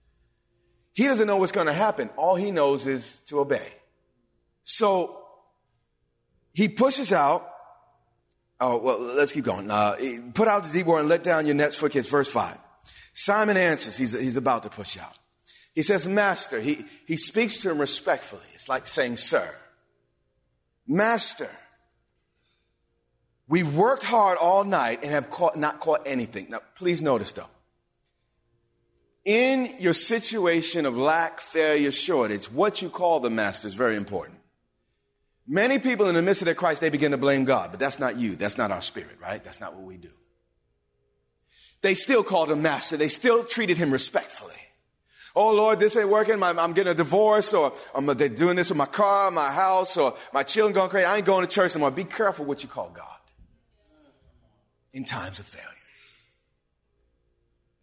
He 0.92 1.04
doesn't 1.06 1.26
know 1.26 1.36
what's 1.36 1.52
going 1.52 1.66
to 1.66 1.72
happen. 1.72 2.08
All 2.16 2.36
he 2.36 2.50
knows 2.50 2.86
is 2.86 3.20
to 3.26 3.40
obey. 3.40 3.74
So 4.62 5.22
he 6.52 6.68
pushes 6.68 7.12
out. 7.12 7.46
Oh, 8.60 8.78
well, 8.78 8.98
let's 8.98 9.32
keep 9.32 9.44
going. 9.44 9.70
Uh, 9.70 9.96
put 10.34 10.48
out 10.48 10.64
the 10.64 10.72
deep 10.72 10.86
water 10.86 11.00
and 11.00 11.08
let 11.08 11.22
down 11.22 11.46
your 11.46 11.54
nets 11.54 11.76
for 11.76 11.88
kids. 11.88 12.08
Verse 12.08 12.30
five. 12.30 12.58
Simon 13.12 13.56
answers. 13.56 13.96
He's, 13.96 14.12
he's 14.18 14.36
about 14.36 14.64
to 14.64 14.68
push 14.68 14.98
out. 14.98 15.16
He 15.74 15.82
says, 15.82 16.08
Master. 16.08 16.60
He, 16.60 16.84
he 17.06 17.16
speaks 17.16 17.58
to 17.58 17.70
him 17.70 17.78
respectfully. 17.78 18.42
It's 18.54 18.68
like 18.68 18.86
saying, 18.86 19.16
Sir. 19.16 19.48
Master, 20.88 21.50
we've 23.46 23.76
worked 23.76 24.04
hard 24.04 24.38
all 24.40 24.64
night 24.64 25.04
and 25.04 25.12
have 25.12 25.30
caught, 25.30 25.54
not 25.56 25.80
caught 25.80 26.02
anything. 26.06 26.46
Now, 26.48 26.60
please 26.74 27.02
notice 27.02 27.32
though. 27.32 27.50
In 29.24 29.68
your 29.78 29.92
situation 29.92 30.86
of 30.86 30.96
lack, 30.96 31.40
failure, 31.40 31.90
shortage, 31.90 32.50
what 32.50 32.80
you 32.80 32.88
call 32.88 33.20
the 33.20 33.28
master 33.28 33.68
is 33.68 33.74
very 33.74 33.96
important. 33.96 34.37
Many 35.50 35.78
people 35.78 36.08
in 36.08 36.14
the 36.14 36.20
midst 36.20 36.42
of 36.42 36.46
their 36.46 36.54
Christ, 36.54 36.82
they 36.82 36.90
begin 36.90 37.12
to 37.12 37.16
blame 37.16 37.44
God, 37.44 37.70
but 37.70 37.80
that's 37.80 37.98
not 37.98 38.18
you. 38.18 38.36
That's 38.36 38.58
not 38.58 38.70
our 38.70 38.82
spirit, 38.82 39.16
right? 39.20 39.42
That's 39.42 39.60
not 39.60 39.74
what 39.74 39.82
we 39.82 39.96
do. 39.96 40.10
They 41.80 41.94
still 41.94 42.22
called 42.22 42.50
him 42.50 42.60
master. 42.60 42.98
They 42.98 43.08
still 43.08 43.44
treated 43.44 43.78
him 43.78 43.90
respectfully. 43.90 44.52
Oh 45.34 45.54
Lord, 45.54 45.78
this 45.78 45.96
ain't 45.96 46.08
working. 46.08 46.42
I'm 46.42 46.72
getting 46.72 46.90
a 46.90 46.94
divorce 46.94 47.54
or 47.54 47.72
I'm 47.94 48.06
they're 48.06 48.28
doing 48.28 48.56
this 48.56 48.68
with 48.68 48.76
my 48.76 48.86
car, 48.86 49.30
my 49.30 49.50
house, 49.50 49.96
or 49.96 50.14
my 50.34 50.42
children 50.42 50.74
going 50.74 50.90
crazy. 50.90 51.06
I 51.06 51.16
ain't 51.16 51.24
going 51.24 51.46
to 51.46 51.50
church 51.50 51.74
anymore. 51.74 51.92
Be 51.92 52.04
careful 52.04 52.44
what 52.44 52.62
you 52.62 52.68
call 52.68 52.90
God 52.90 53.06
in 54.92 55.04
times 55.04 55.38
of 55.38 55.46
failure. 55.46 55.68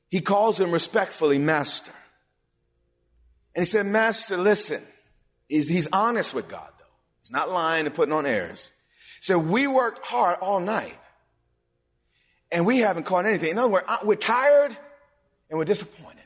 He 0.10 0.22
calls 0.22 0.60
him 0.60 0.72
respectfully 0.72 1.40
master. 1.40 1.94
And 3.56 3.62
he 3.62 3.66
said, 3.66 3.86
Master, 3.86 4.38
listen. 4.38 4.84
He's, 5.48 5.70
he's 5.70 5.88
honest 5.94 6.34
with 6.34 6.48
God, 6.48 6.70
He's 7.26 7.32
not 7.32 7.50
lying 7.50 7.88
and 7.88 7.96
putting 7.96 8.14
on 8.14 8.28
airs. 8.28 8.72
So 9.20 9.40
We 9.40 9.66
worked 9.66 10.06
hard 10.06 10.38
all 10.42 10.60
night 10.60 11.00
and 12.52 12.68
we 12.68 12.78
haven't 12.78 13.04
caught 13.04 13.26
anything. 13.26 13.50
In 13.50 13.58
other 13.58 13.74
words, 13.74 13.88
we're 14.04 14.16
tired 14.16 14.78
and 15.50 15.58
we're 15.58 15.66
disappointed. 15.66 16.22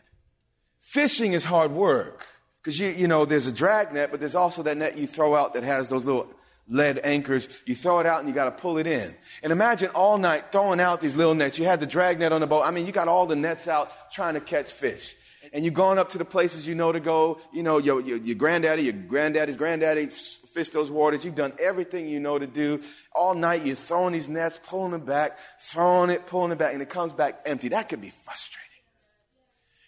Fishing 0.81 1.31
is 1.31 1.45
hard 1.45 1.71
work 1.71 2.27
because 2.61 2.77
you, 2.77 2.89
you 2.89 3.07
know, 3.07 3.23
there's 3.23 3.47
a 3.47 3.53
drag 3.53 3.93
net, 3.93 4.11
but 4.11 4.19
there's 4.19 4.35
also 4.35 4.61
that 4.63 4.75
net 4.75 4.97
you 4.97 5.07
throw 5.07 5.35
out 5.35 5.53
that 5.53 5.63
has 5.63 5.87
those 5.87 6.03
little 6.03 6.29
lead 6.67 6.99
anchors. 7.05 7.61
You 7.65 7.75
throw 7.75 7.99
it 8.01 8.05
out 8.05 8.19
and 8.19 8.27
you 8.27 8.35
got 8.35 8.45
to 8.45 8.51
pull 8.51 8.77
it 8.77 8.85
in. 8.85 9.15
And 9.41 9.53
imagine 9.53 9.91
all 9.95 10.17
night 10.17 10.51
throwing 10.51 10.81
out 10.81 10.99
these 10.99 11.15
little 11.15 11.33
nets. 11.33 11.57
You 11.57 11.63
had 11.63 11.79
the 11.79 11.87
drag 11.87 12.19
net 12.19 12.33
on 12.33 12.41
the 12.41 12.47
boat. 12.47 12.63
I 12.63 12.71
mean, 12.71 12.85
you 12.85 12.91
got 12.91 13.07
all 13.07 13.25
the 13.25 13.37
nets 13.37 13.69
out 13.69 14.11
trying 14.11 14.33
to 14.33 14.41
catch 14.41 14.69
fish. 14.69 15.15
And 15.53 15.63
you're 15.63 15.73
going 15.73 15.97
up 15.97 16.09
to 16.09 16.17
the 16.17 16.25
places 16.25 16.67
you 16.67 16.75
know 16.75 16.91
to 16.91 16.99
go. 16.99 17.39
You 17.53 17.63
know, 17.63 17.77
your, 17.77 18.01
your, 18.01 18.17
your 18.17 18.35
granddaddy, 18.35 18.83
your 18.83 18.93
granddaddy's 18.93 19.55
granddaddy 19.55 20.09
fished 20.53 20.73
those 20.73 20.91
waters. 20.91 21.23
You've 21.23 21.35
done 21.35 21.53
everything 21.59 22.07
you 22.07 22.19
know 22.19 22.39
to 22.39 22.47
do. 22.47 22.81
All 23.13 23.33
night 23.33 23.65
you're 23.65 23.75
throwing 23.75 24.13
these 24.13 24.29
nets, 24.29 24.59
pulling 24.61 24.91
them 24.91 25.05
back, 25.05 25.37
throwing 25.59 26.09
it, 26.09 26.25
pulling 26.25 26.51
it 26.51 26.57
back, 26.57 26.73
and 26.73 26.81
it 26.81 26.89
comes 26.89 27.13
back 27.13 27.41
empty. 27.45 27.69
That 27.69 27.89
could 27.89 28.01
be 28.01 28.09
frustrating. 28.09 28.65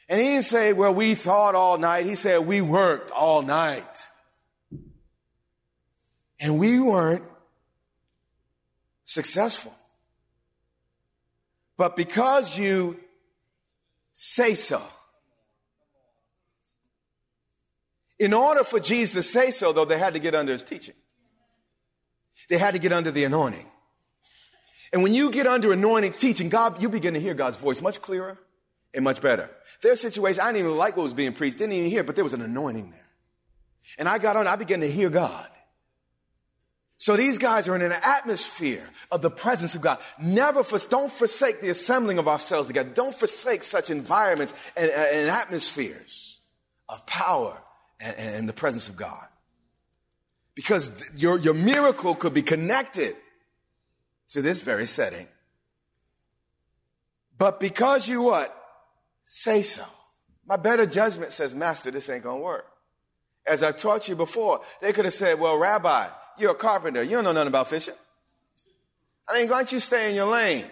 And 0.10 0.20
he 0.20 0.28
didn't 0.28 0.44
say, 0.44 0.74
well, 0.74 0.94
we 0.94 1.16
thought 1.16 1.56
all 1.56 1.78
night. 1.78 2.06
He 2.06 2.16
said, 2.16 2.46
we 2.46 2.60
worked 2.60 3.12
all 3.12 3.42
night. 3.42 4.10
And 6.40 6.60
we 6.60 6.80
weren't 6.80 7.24
successful. 9.06 9.74
But 11.78 11.96
because 11.96 12.58
you 12.60 13.00
say 14.14 14.54
so, 14.56 14.82
in 18.22 18.34
order 18.34 18.64
for 18.64 18.80
Jesus 18.80 19.14
to 19.14 19.24
say 19.24 19.50
so, 19.50 19.74
though, 19.74 19.84
they 19.84 19.98
had 19.98 20.14
to 20.14 20.20
get 20.20 20.36
under 20.36 20.52
his 20.52 20.62
teaching. 20.62 20.94
They 22.50 22.60
had 22.60 22.76
to 22.76 22.80
get 22.80 22.94
under 22.94 23.10
the 23.10 23.24
anointing. 23.24 23.66
And 24.94 25.02
when 25.02 25.16
you 25.16 25.32
get 25.32 25.48
under 25.48 25.74
anointing 25.74 26.14
teaching, 26.14 26.48
God, 26.48 26.80
you 26.80 26.88
begin 26.88 27.16
to 27.16 27.20
hear 27.20 27.34
God's 27.34 27.58
voice 27.58 27.82
much 27.82 28.00
clearer 28.00 28.38
and 28.94 29.04
much 29.04 29.22
better. 29.24 29.50
There's 29.82 30.00
situations 30.00 30.38
I 30.38 30.52
didn't 30.52 30.68
even 30.68 30.78
like 30.78 30.96
what 30.96 31.02
was 31.02 31.16
being 31.16 31.34
preached, 31.34 31.58
didn't 31.58 31.74
even 31.74 31.90
hear, 31.90 32.04
but 32.04 32.14
there 32.14 32.24
was 32.24 32.36
an 32.36 32.44
anointing 32.44 32.92
there. 32.92 33.10
And 33.98 34.08
I 34.08 34.20
got 34.20 34.36
on, 34.36 34.46
I 34.46 34.56
began 34.56 34.82
to 34.82 34.92
hear 34.92 35.10
God. 35.10 35.50
So 36.98 37.18
these 37.18 37.40
guys 37.40 37.68
are 37.68 37.76
in 37.76 37.82
an 37.82 37.96
atmosphere 38.04 38.88
of 39.12 39.24
the 39.24 39.32
presence 39.32 39.74
of 39.74 39.82
God. 39.82 39.98
Never, 40.22 40.64
for, 40.64 40.78
don't 40.90 41.12
forsake 41.12 41.60
the 41.60 41.70
assembling 41.70 42.20
of 42.20 42.28
ourselves 42.28 42.68
together. 42.68 42.92
Don't 42.92 43.16
forsake 43.16 43.64
such 43.64 43.90
environments 43.90 44.54
and, 44.78 44.92
and 44.92 45.28
atmospheres 45.28 46.40
of 46.88 47.04
power 47.08 47.58
and, 48.02 48.18
and 48.18 48.50
the 48.50 48.54
presence 48.54 48.90
of 48.90 48.96
God. 48.96 49.28
Because 50.56 51.10
your, 51.16 51.40
your 51.40 51.54
miracle 51.54 52.16
could 52.16 52.34
be 52.34 52.42
connected 52.42 53.16
to 54.30 54.42
this 54.42 54.62
very 54.62 54.88
setting. 54.88 55.28
But 57.38 57.60
because 57.60 58.08
you 58.08 58.22
what? 58.22 58.58
say 59.32 59.62
so. 59.62 59.86
My 60.46 60.58
better 60.58 60.86
judgment 60.86 61.32
says, 61.32 61.56
Master, 61.56 61.90
this 61.90 62.10
ain't 62.10 62.24
to 62.24 62.36
work. 62.36 62.66
As 63.48 63.64
I 63.64 63.72
taught 63.72 64.10
you 64.10 64.16
before, 64.16 64.60
they 64.82 64.92
could 64.92 65.06
have 65.06 65.14
said, 65.14 65.40
Well, 65.40 65.58
Rabbi, 65.58 66.08
you're 66.38 66.52
a 66.52 66.56
carpenter. 66.56 67.02
You 67.02 67.12
don't 67.12 67.24
know 67.24 67.32
nothing 67.32 67.48
about 67.48 67.68
fishing. 67.68 67.94
I 69.28 69.40
mean, 69.40 69.50
why 69.50 69.58
don't 69.58 69.72
you 69.72 69.80
stay 69.80 70.10
in 70.10 70.16
your 70.16 70.30
lane? 70.30 70.66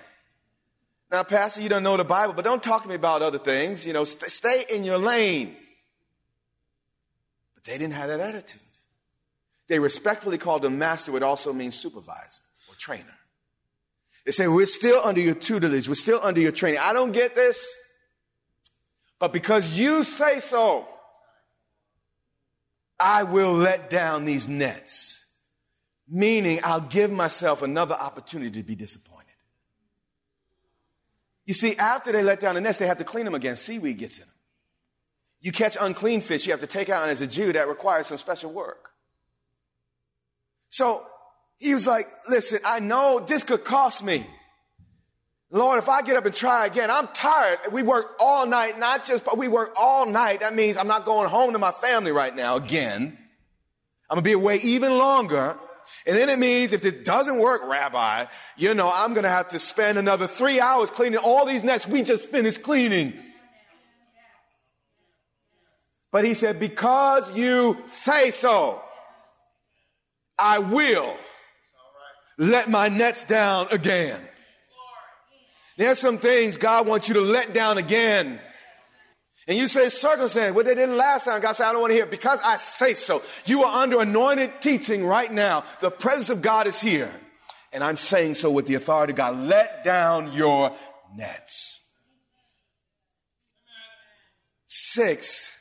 Now, 1.09 1.24
Pastor, 1.24 1.62
you 1.62 1.69
don't 1.69 1.83
know 1.83 1.95
the 1.95 2.03
Bible, 2.03 2.33
but 2.33 2.43
don't 2.43 2.62
talk 2.62 2.83
to 2.83 2.89
me 2.89 2.95
about 2.95 3.21
other 3.21 3.38
things. 3.38 3.88
You 3.88 3.93
know, 3.93 4.03
st- 4.03 4.29
stay 4.29 4.65
in 4.69 4.83
your 4.83 4.98
lane. 4.98 5.55
They 7.70 7.78
didn't 7.78 7.94
have 7.94 8.08
that 8.08 8.20
attitude. 8.20 8.62
They 9.68 9.78
respectfully 9.78 10.40
called 10.40 10.66
him 10.66 10.80
master, 10.80 11.12
which 11.12 11.22
also 11.22 11.54
means 11.54 11.76
supervisor 11.76 12.42
or 12.68 12.74
trainer. 12.76 13.06
They 14.26 14.32
say, 14.32 14.48
we're 14.48 14.66
still 14.66 15.00
under 15.06 15.22
your 15.22 15.36
tutelage. 15.36 15.88
We're 15.88 15.94
still 15.94 16.20
under 16.24 16.42
your 16.42 16.52
training. 16.52 16.80
I 16.82 16.94
don't 16.94 17.12
get 17.12 17.36
this, 17.36 17.72
but 19.20 19.32
because 19.32 19.78
you 19.78 20.02
say 20.02 20.40
so, 20.40 20.88
I 23.00 23.22
will 23.22 23.54
let 23.54 23.92
down 23.92 24.26
these 24.26 24.48
nets. 24.48 25.24
Meaning 26.08 26.62
I'll 26.64 26.82
give 26.82 27.12
myself 27.12 27.62
another 27.62 27.94
opportunity 27.94 28.62
to 28.62 28.64
be 28.64 28.74
disappointed. 28.74 29.28
You 31.46 31.54
see, 31.54 31.76
after 31.78 32.12
they 32.12 32.24
let 32.24 32.40
down 32.40 32.56
the 32.56 32.62
nets, 32.62 32.80
they 32.80 32.88
have 32.88 32.98
to 32.98 33.04
clean 33.04 33.26
them 33.26 33.36
again. 33.36 33.58
Seaweed 33.58 34.00
gets 34.00 34.18
in 34.18 34.26
them. 34.26 34.34
You 35.41 35.51
catch 35.51 35.77
unclean 35.79 36.22
fish, 36.22 36.46
you 36.46 36.51
have 36.51 36.60
to 36.60 36.67
take 36.67 36.89
out, 36.89 37.03
and 37.03 37.12
as 37.12 37.22
a 37.22 37.27
Jew, 37.27 37.53
that 37.53 37.67
requires 37.67 38.08
some 38.08 38.17
special 38.17 38.51
work. 38.51 38.89
So 40.67 41.05
he 41.58 41.74
was 41.74 41.88
like, 41.88 42.08
listen, 42.29 42.60
I 42.65 42.79
know 42.79 43.24
this 43.25 43.43
could 43.43 43.63
cost 43.63 44.03
me. 44.03 44.25
Lord, 45.51 45.79
if 45.79 45.89
I 45.89 46.03
get 46.03 46.15
up 46.15 46.25
and 46.25 46.36
try 46.36 46.67
again, 46.67 46.91
I'm 46.91 47.08
tired. 47.08 47.60
We 47.72 47.81
work 47.81 48.15
all 48.19 48.46
night, 48.46 48.77
not 48.77 49.05
just, 49.05 49.25
but 49.25 49.38
we 49.38 49.48
work 49.48 49.74
all 49.77 50.05
night. 50.05 50.41
That 50.41 50.53
means 50.53 50.77
I'm 50.77 50.88
not 50.88 51.05
going 51.05 51.27
home 51.27 51.53
to 51.53 51.60
my 51.60 51.72
family 51.72 52.12
right 52.12 52.36
now 52.36 52.58
again. 52.58 53.17
I'm 54.10 54.15
going 54.15 54.24
to 54.24 54.29
be 54.29 54.34
away 54.34 54.58
even 54.58 54.98
longer. 54.98 55.58
And 56.05 56.15
then 56.15 56.29
it 56.29 56.38
means 56.38 56.72
if 56.72 56.86
it 56.86 57.03
doesn't 57.03 57.39
work, 57.39 57.62
Rabbi, 57.65 58.25
you 58.58 58.75
know, 58.75 58.91
I'm 58.93 59.13
going 59.13 59.24
to 59.24 59.29
have 59.29 59.50
to 59.50 59.60
spend 59.60 59.98
another 59.98 60.27
three 60.27 60.60
hours 60.60 60.91
cleaning 60.91 61.17
all 61.17 61.46
these 61.46 61.63
nets 61.63 61.88
we 61.88 62.03
just 62.03 62.29
finished 62.29 62.62
cleaning. 62.62 63.13
But 66.12 66.25
he 66.25 66.34
said, 66.34 66.60
because 66.60 67.38
you 67.38 67.78
say 67.88 68.32
so, 68.32 68.82
I 70.38 70.60
will 70.60 71.16
let 72.38 72.70
my 72.70 72.88
nets 72.88 73.25
down 73.25 73.68
again. 73.72 74.22
There's 75.78 76.00
some 76.00 76.18
things 76.18 76.58
God 76.58 76.88
wants 76.88 77.08
you 77.08 77.16
to 77.16 77.22
let 77.22 77.54
down 77.54 77.78
again. 77.78 78.39
And 79.48 79.58
you 79.58 79.68
say 79.68 79.89
circumstance. 79.89 80.54
Well, 80.54 80.66
they 80.66 80.75
didn't 80.75 80.98
last 80.98 81.25
time. 81.25 81.42
God 81.42 81.54
said, 81.54 81.68
I 81.68 81.72
don't 81.72 81.82
want 81.82 81.92
to 81.92 81.96
hear 81.96 82.04
it 82.04 82.12
because 82.12 82.39
I 82.44 82.56
say 82.58 82.94
so. 82.94 83.22
You 83.46 83.63
are 83.63 83.82
under 83.82 84.01
anointed 84.01 84.62
teaching 84.62 85.06
right 85.06 85.32
now. 85.32 85.63
The 85.80 85.89
presence 85.89 86.30
of 86.30 86.42
God 86.42 86.68
is 86.68 86.82
here. 86.82 87.12
And 87.72 87.84
I'm 87.84 87.96
saying 87.96 88.34
so 88.34 88.51
with 88.51 88.66
the 88.68 88.75
authority 88.75 89.12
of 89.12 89.18
God. 89.18 89.38
Let 89.38 89.84
down 89.84 90.34
your 90.34 90.75
nets. 91.16 91.82
Six. 94.68 95.51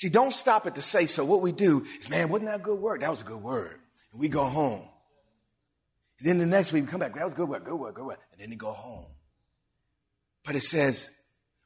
See, 0.00 0.08
don't 0.08 0.32
stop 0.32 0.66
at 0.66 0.74
the 0.74 0.80
say 0.80 1.04
so. 1.04 1.26
What 1.26 1.42
we 1.42 1.52
do 1.52 1.84
is, 1.98 2.08
man, 2.08 2.30
wasn't 2.30 2.48
that 2.48 2.60
a 2.60 2.62
good 2.62 2.80
word? 2.80 3.02
That 3.02 3.10
was 3.10 3.20
a 3.20 3.24
good 3.24 3.42
word. 3.42 3.78
And 4.12 4.18
we 4.18 4.30
go 4.30 4.44
home. 4.44 4.80
And 6.18 6.26
then 6.26 6.38
the 6.38 6.46
next 6.46 6.72
week 6.72 6.86
we 6.86 6.90
come 6.90 7.00
back. 7.00 7.14
That 7.16 7.24
was 7.26 7.34
good 7.34 7.50
word, 7.50 7.64
good 7.64 7.78
word, 7.78 7.92
good 7.96 8.06
word. 8.06 8.16
And 8.32 8.40
then 8.40 8.48
they 8.48 8.56
go 8.56 8.70
home. 8.70 9.04
But 10.42 10.56
it 10.56 10.62
says, 10.62 11.10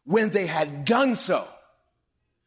when 0.02 0.30
they 0.30 0.48
had 0.48 0.84
done 0.84 1.14
so. 1.14 1.46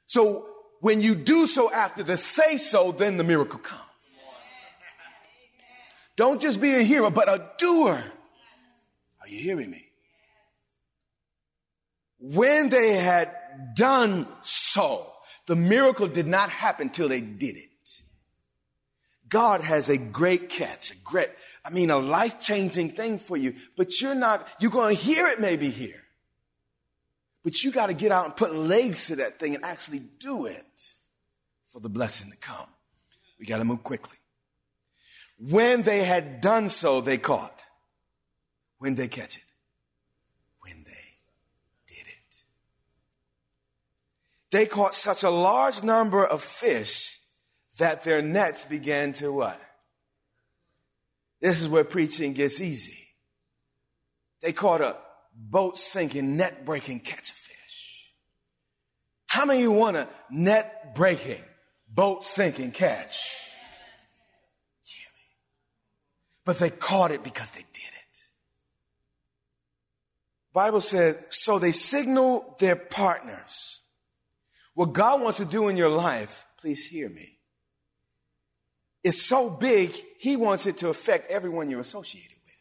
So 0.08 0.50
when 0.82 1.00
you 1.00 1.16
do 1.16 1.46
so 1.46 1.72
after 1.72 2.04
the 2.04 2.18
say 2.18 2.58
so, 2.58 2.92
then 2.92 3.16
the 3.16 3.24
miracle 3.24 3.60
comes. 3.60 3.82
Don't 6.18 6.42
just 6.42 6.60
be 6.60 6.76
a 6.76 6.82
hearer, 6.82 7.12
but 7.12 7.30
a 7.30 7.50
doer. 7.58 8.04
Are 9.22 9.28
you 9.30 9.40
hearing 9.40 9.72
me? 9.72 9.86
When 12.20 12.68
they 12.68 12.98
had 12.98 13.34
done 13.74 14.28
so, 14.42 15.14
the 15.48 15.56
miracle 15.56 16.08
did 16.08 16.28
not 16.28 16.50
happen 16.50 16.90
till 16.90 17.10
they 17.10 17.22
did 17.22 17.58
it. 17.58 17.70
God 19.30 19.62
has 19.62 19.90
a 19.90 19.98
great 19.98 20.50
catch, 20.50 20.92
a 20.92 20.96
great, 21.04 21.30
I 21.66 21.70
mean, 21.70 21.90
a 21.90 21.98
life 21.98 22.40
changing 22.40 22.92
thing 22.92 23.20
for 23.20 23.36
you, 23.36 23.56
but 23.76 24.00
you're 24.00 24.16
not, 24.16 24.48
you're 24.60 24.72
going 24.72 24.96
to 24.96 25.02
hear 25.02 25.28
it 25.28 25.40
maybe 25.40 25.70
here. 25.70 26.04
But 27.44 27.64
you 27.64 27.72
got 27.72 27.88
to 27.88 27.94
get 27.94 28.12
out 28.12 28.26
and 28.26 28.36
put 28.36 28.56
legs 28.56 29.08
to 29.08 29.18
that 29.18 29.40
thing 29.40 29.56
and 29.56 29.64
actually 29.66 30.00
do 30.00 30.46
it 30.46 30.94
for 31.66 31.80
the 31.80 31.90
blessing 31.90 32.32
to 32.32 32.38
come. 32.38 32.68
We 33.40 33.46
got 33.46 33.58
to 33.58 33.66
move 33.66 33.84
quickly. 33.84 34.18
When 35.40 35.84
they 35.84 36.04
had 36.04 36.42
done 36.42 36.70
so, 36.70 37.02
they 37.02 37.18
caught. 37.18 37.66
When 38.80 38.96
they 38.96 39.08
catch 39.08 39.38
it? 39.38 39.44
When 40.62 40.84
they 40.84 41.08
did 41.88 42.08
it. 42.08 42.44
They 44.52 44.66
caught 44.66 44.96
such 44.96 45.24
a 45.24 45.30
large 45.30 45.84
number 45.84 46.26
of 46.26 46.42
fish 46.42 47.20
that 47.78 48.04
their 48.04 48.22
nets 48.22 48.66
began 48.66 49.14
to 49.14 49.32
what? 49.32 49.60
This 51.42 51.62
is 51.62 51.68
where 51.68 51.84
preaching 51.84 52.34
gets 52.34 52.62
easy. 52.62 53.08
They 54.42 54.54
caught 54.54 54.82
a 54.82 54.98
boat 55.36 55.78
sinking, 55.78 56.38
net 56.38 56.66
breaking 56.66 57.02
catch 57.02 57.30
of 57.30 57.36
fish. 57.36 58.12
How 59.28 59.46
many 59.46 59.68
want 59.68 59.98
a 59.98 60.08
net 60.32 60.96
breaking, 60.96 61.44
boat 61.88 62.24
sinking 62.24 62.72
catch? 62.72 63.52
But 66.44 66.60
they 66.60 66.70
caught 66.70 67.12
it 67.12 67.24
because 67.24 67.52
they 67.52 67.66
did 67.74 67.84
it. 67.84 68.30
Bible 70.54 70.82
said, 70.82 71.26
so 71.30 71.60
they 71.60 71.74
signaled 71.74 72.58
their 72.58 72.78
partners. 72.78 73.77
What 74.78 74.94
God 74.94 75.22
wants 75.22 75.40
to 75.40 75.46
do 75.46 75.70
in 75.70 75.76
your 75.76 75.90
life, 75.90 76.46
please 76.60 76.86
hear 76.86 77.10
me, 77.10 77.40
is 79.04 79.20
so 79.20 79.50
big, 79.50 79.92
He 80.20 80.36
wants 80.38 80.68
it 80.68 80.78
to 80.78 80.90
affect 80.90 81.32
everyone 81.32 81.72
you're 81.72 81.80
associated 81.80 82.38
with. 82.46 82.58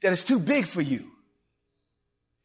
that 0.00 0.12
it's 0.12 0.22
too 0.22 0.38
big 0.38 0.64
for 0.64 0.80
you. 0.80 1.10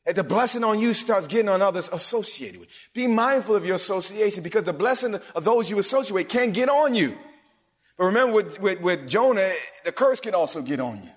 And 0.06 0.18
the 0.18 0.24
blessing 0.26 0.66
on 0.66 0.82
you 0.82 0.94
starts 0.94 1.28
getting 1.28 1.48
on 1.48 1.62
others 1.62 1.88
associated 1.94 2.60
with. 2.60 2.68
Be 2.94 3.08
mindful 3.08 3.56
of 3.56 3.66
your 3.66 3.76
association 3.76 4.44
because 4.44 4.64
the 4.64 4.74
blessing 4.74 5.16
of 5.16 5.46
those 5.46 5.70
you 5.70 5.80
associate 5.80 6.28
can 6.28 6.52
get 6.52 6.68
on 6.68 6.94
you. 6.94 7.18
But 7.98 8.04
remember 8.08 8.34
with, 8.34 8.60
with, 8.60 8.82
with 8.82 9.08
Jonah, 9.08 9.50
the 9.86 9.94
curse 9.94 10.20
can 10.20 10.36
also 10.36 10.62
get 10.62 10.82
on 10.82 11.02
you. 11.02 11.12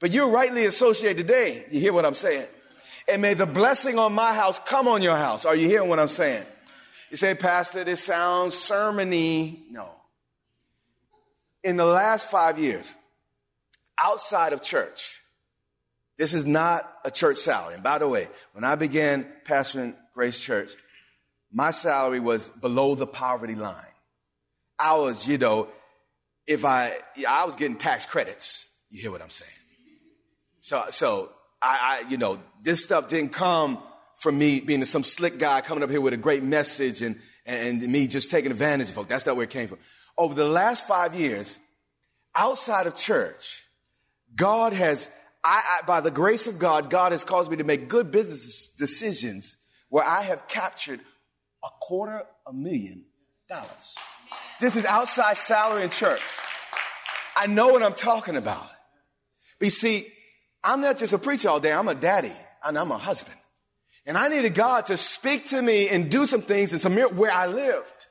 But 0.00 0.10
you're 0.10 0.28
rightly 0.28 0.66
associated 0.66 1.26
today. 1.26 1.64
You 1.70 1.80
hear 1.80 1.94
what 1.94 2.04
I'm 2.04 2.12
saying? 2.12 2.46
And 3.08 3.22
may 3.22 3.34
the 3.34 3.46
blessing 3.46 3.98
on 3.98 4.12
my 4.12 4.32
house 4.32 4.58
come 4.58 4.88
on 4.88 5.02
your 5.02 5.16
house. 5.16 5.44
Are 5.44 5.54
you 5.54 5.68
hearing 5.68 5.88
what 5.88 5.98
I'm 5.98 6.08
saying? 6.08 6.46
You 7.10 7.16
say, 7.16 7.34
Pastor, 7.34 7.84
this 7.84 8.02
sounds 8.02 8.54
sermony. 8.54 9.58
No. 9.70 9.90
In 11.62 11.76
the 11.76 11.84
last 11.84 12.30
five 12.30 12.58
years, 12.58 12.96
outside 13.98 14.52
of 14.52 14.62
church. 14.62 15.20
This 16.16 16.32
is 16.32 16.46
not 16.46 16.90
a 17.04 17.10
church 17.10 17.38
salary. 17.38 17.74
And 17.74 17.82
by 17.82 17.98
the 17.98 18.08
way, 18.08 18.28
when 18.52 18.64
I 18.64 18.76
began 18.76 19.26
pastoring 19.44 19.94
Grace 20.14 20.38
Church, 20.38 20.72
my 21.52 21.70
salary 21.70 22.20
was 22.20 22.50
below 22.50 22.94
the 22.94 23.06
poverty 23.06 23.54
line. 23.54 23.84
I 24.78 24.96
was, 24.96 25.28
you 25.28 25.38
know, 25.38 25.68
if 26.46 26.64
I, 26.64 26.92
I 27.28 27.44
was 27.46 27.56
getting 27.56 27.76
tax 27.76 28.06
credits. 28.06 28.68
You 28.90 29.02
hear 29.02 29.10
what 29.10 29.22
I'm 29.22 29.30
saying? 29.30 29.50
So, 30.60 30.84
so 30.90 31.32
I, 31.64 32.04
I, 32.04 32.10
you 32.10 32.18
know, 32.18 32.38
this 32.62 32.84
stuff 32.84 33.08
didn't 33.08 33.32
come 33.32 33.78
from 34.16 34.38
me 34.38 34.60
being 34.60 34.84
some 34.84 35.02
slick 35.02 35.38
guy 35.38 35.62
coming 35.62 35.82
up 35.82 35.90
here 35.90 36.00
with 36.00 36.12
a 36.12 36.18
great 36.18 36.42
message 36.42 37.00
and, 37.00 37.18
and 37.46 37.80
me 37.80 38.06
just 38.06 38.30
taking 38.30 38.50
advantage 38.50 38.88
of 38.88 38.94
folks. 38.94 39.08
That's 39.08 39.24
not 39.24 39.36
where 39.36 39.44
it 39.44 39.50
came 39.50 39.66
from. 39.66 39.78
Over 40.18 40.34
the 40.34 40.44
last 40.44 40.86
five 40.86 41.14
years, 41.14 41.58
outside 42.34 42.86
of 42.86 42.94
church, 42.94 43.66
God 44.36 44.74
has, 44.74 45.08
I, 45.42 45.80
I, 45.82 45.86
by 45.86 46.00
the 46.02 46.10
grace 46.10 46.46
of 46.46 46.58
God, 46.58 46.90
God 46.90 47.12
has 47.12 47.24
caused 47.24 47.50
me 47.50 47.56
to 47.56 47.64
make 47.64 47.88
good 47.88 48.10
business 48.10 48.68
decisions 48.68 49.56
where 49.88 50.04
I 50.04 50.22
have 50.22 50.46
captured 50.48 51.00
a 51.64 51.68
quarter 51.80 52.24
a 52.46 52.52
million 52.52 53.06
dollars. 53.48 53.96
This 54.60 54.76
is 54.76 54.84
outside 54.84 55.36
salary 55.38 55.82
in 55.82 55.90
church. 55.90 56.20
I 57.36 57.46
know 57.46 57.68
what 57.68 57.82
I'm 57.82 57.94
talking 57.94 58.36
about. 58.36 58.68
But 59.58 59.66
you 59.66 59.70
see, 59.70 60.06
I'm 60.64 60.80
not 60.80 60.98
just 60.98 61.12
a 61.12 61.18
preacher 61.18 61.50
all 61.50 61.60
day, 61.60 61.72
I'm 61.72 61.88
a 61.88 61.94
daddy 61.94 62.32
and 62.64 62.78
I'm 62.78 62.90
a 62.90 62.98
husband. 62.98 63.36
And 64.06 64.18
I 64.18 64.28
needed 64.28 64.54
God 64.54 64.86
to 64.86 64.96
speak 64.96 65.46
to 65.46 65.62
me 65.62 65.88
and 65.88 66.10
do 66.10 66.26
some 66.26 66.42
things 66.42 66.72
in 66.72 66.78
some 66.78 66.96
where 66.96 67.30
I 67.30 67.46
lived. 67.46 68.08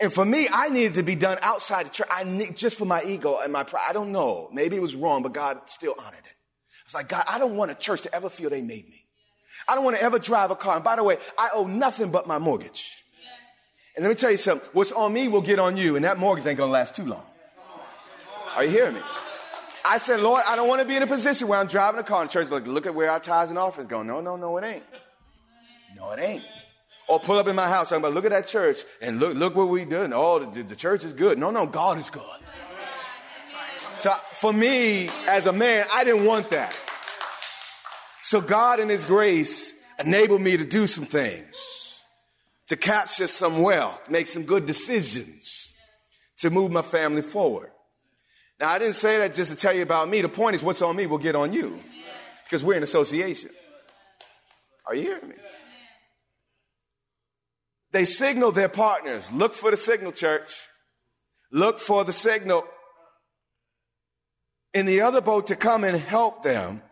And 0.00 0.12
for 0.12 0.24
me, 0.24 0.48
I 0.52 0.70
needed 0.70 0.94
to 0.94 1.02
be 1.02 1.14
done 1.14 1.38
outside 1.42 1.86
the 1.86 1.90
church. 1.90 2.08
I 2.10 2.24
need, 2.24 2.56
just 2.56 2.78
for 2.78 2.84
my 2.84 3.02
ego 3.04 3.38
and 3.42 3.52
my 3.52 3.62
pride. 3.62 3.84
I 3.88 3.92
don't 3.92 4.10
know. 4.10 4.48
Maybe 4.52 4.76
it 4.76 4.82
was 4.82 4.96
wrong, 4.96 5.22
but 5.22 5.32
God 5.32 5.60
still 5.66 5.94
honored 5.98 6.18
it. 6.18 6.34
It's 6.84 6.94
like, 6.94 7.08
God, 7.08 7.24
I 7.28 7.38
don't 7.38 7.56
want 7.56 7.70
a 7.70 7.74
church 7.74 8.02
to 8.02 8.14
ever 8.14 8.28
feel 8.28 8.50
they 8.50 8.60
made 8.60 8.88
me. 8.88 9.04
I 9.68 9.74
don't 9.74 9.84
want 9.84 9.96
to 9.96 10.02
ever 10.02 10.18
drive 10.18 10.50
a 10.50 10.56
car. 10.56 10.74
And 10.74 10.84
by 10.84 10.96
the 10.96 11.04
way, 11.04 11.16
I 11.38 11.50
owe 11.54 11.66
nothing 11.66 12.10
but 12.10 12.26
my 12.26 12.38
mortgage. 12.38 13.02
And 13.96 14.02
let 14.04 14.08
me 14.08 14.16
tell 14.16 14.30
you 14.30 14.36
something. 14.36 14.68
What's 14.72 14.92
on 14.92 15.12
me 15.12 15.28
will 15.28 15.40
get 15.40 15.58
on 15.58 15.76
you, 15.76 15.94
and 15.96 16.04
that 16.04 16.18
mortgage 16.18 16.46
ain't 16.46 16.58
going 16.58 16.68
to 16.68 16.72
last 16.72 16.96
too 16.96 17.04
long. 17.04 17.24
Are 18.56 18.64
you 18.64 18.70
hearing 18.70 18.94
me? 18.94 19.00
I 19.84 19.98
said, 19.98 20.20
Lord, 20.20 20.42
I 20.48 20.56
don't 20.56 20.66
want 20.66 20.80
to 20.80 20.88
be 20.88 20.96
in 20.96 21.02
a 21.02 21.06
position 21.06 21.46
where 21.46 21.58
I'm 21.58 21.66
driving 21.66 22.00
a 22.00 22.04
car 22.04 22.22
in 22.22 22.28
church, 22.28 22.48
like, 22.50 22.66
look 22.66 22.86
at 22.86 22.94
where 22.94 23.10
our 23.10 23.20
tithes 23.20 23.50
and 23.50 23.58
offerings 23.58 23.90
go. 23.90 24.02
No, 24.02 24.20
no, 24.20 24.36
no, 24.36 24.56
it 24.56 24.64
ain't. 24.64 24.84
No, 25.94 26.12
it 26.12 26.20
ain't. 26.20 26.44
Or 27.06 27.20
pull 27.20 27.36
up 27.36 27.46
in 27.48 27.54
my 27.54 27.68
house, 27.68 27.92
I'm 27.92 28.00
like, 28.00 28.14
look 28.14 28.24
at 28.24 28.30
that 28.30 28.46
church 28.46 28.78
and 29.02 29.20
look, 29.20 29.34
look 29.34 29.54
what 29.54 29.68
we 29.68 29.84
did. 29.84 30.12
Oh, 30.14 30.38
the, 30.38 30.62
the 30.62 30.74
church 30.74 31.04
is 31.04 31.12
good. 31.12 31.38
No, 31.38 31.50
no, 31.50 31.66
God 31.66 31.98
is 31.98 32.08
good. 32.08 32.22
So 33.96 34.10
for 34.32 34.52
me, 34.52 35.08
as 35.28 35.46
a 35.46 35.52
man, 35.52 35.86
I 35.92 36.04
didn't 36.04 36.26
want 36.26 36.50
that. 36.50 36.78
So 38.22 38.40
God 38.40 38.80
in 38.80 38.88
His 38.88 39.04
grace 39.04 39.74
enabled 39.98 40.40
me 40.40 40.56
to 40.56 40.64
do 40.64 40.86
some 40.86 41.04
things, 41.04 42.02
to 42.68 42.76
capture 42.76 43.26
some 43.26 43.60
wealth, 43.60 44.10
make 44.10 44.26
some 44.26 44.44
good 44.44 44.64
decisions, 44.64 45.74
to 46.38 46.50
move 46.50 46.72
my 46.72 46.82
family 46.82 47.22
forward. 47.22 47.70
Now, 48.60 48.70
I 48.70 48.78
didn't 48.78 48.94
say 48.94 49.18
that 49.18 49.34
just 49.34 49.50
to 49.50 49.56
tell 49.56 49.74
you 49.74 49.82
about 49.82 50.08
me. 50.08 50.20
The 50.20 50.28
point 50.28 50.54
is, 50.54 50.62
what's 50.62 50.82
on 50.82 50.94
me 50.96 51.06
will 51.06 51.18
get 51.18 51.34
on 51.34 51.52
you 51.52 51.80
because 52.44 52.62
we're 52.62 52.76
in 52.76 52.82
association. 52.82 53.50
Are 54.86 54.94
you 54.94 55.02
hearing 55.02 55.28
me? 55.28 55.34
They 57.92 58.04
signal 58.04 58.52
their 58.52 58.68
partners. 58.68 59.32
Look 59.32 59.54
for 59.54 59.70
the 59.70 59.76
signal, 59.76 60.12
church. 60.12 60.50
Look 61.50 61.78
for 61.78 62.04
the 62.04 62.12
signal 62.12 62.64
in 64.72 64.86
the 64.86 65.02
other 65.02 65.20
boat 65.20 65.46
to 65.48 65.56
come 65.56 65.84
and 65.84 65.96
help 65.96 66.42
them. 66.42 66.82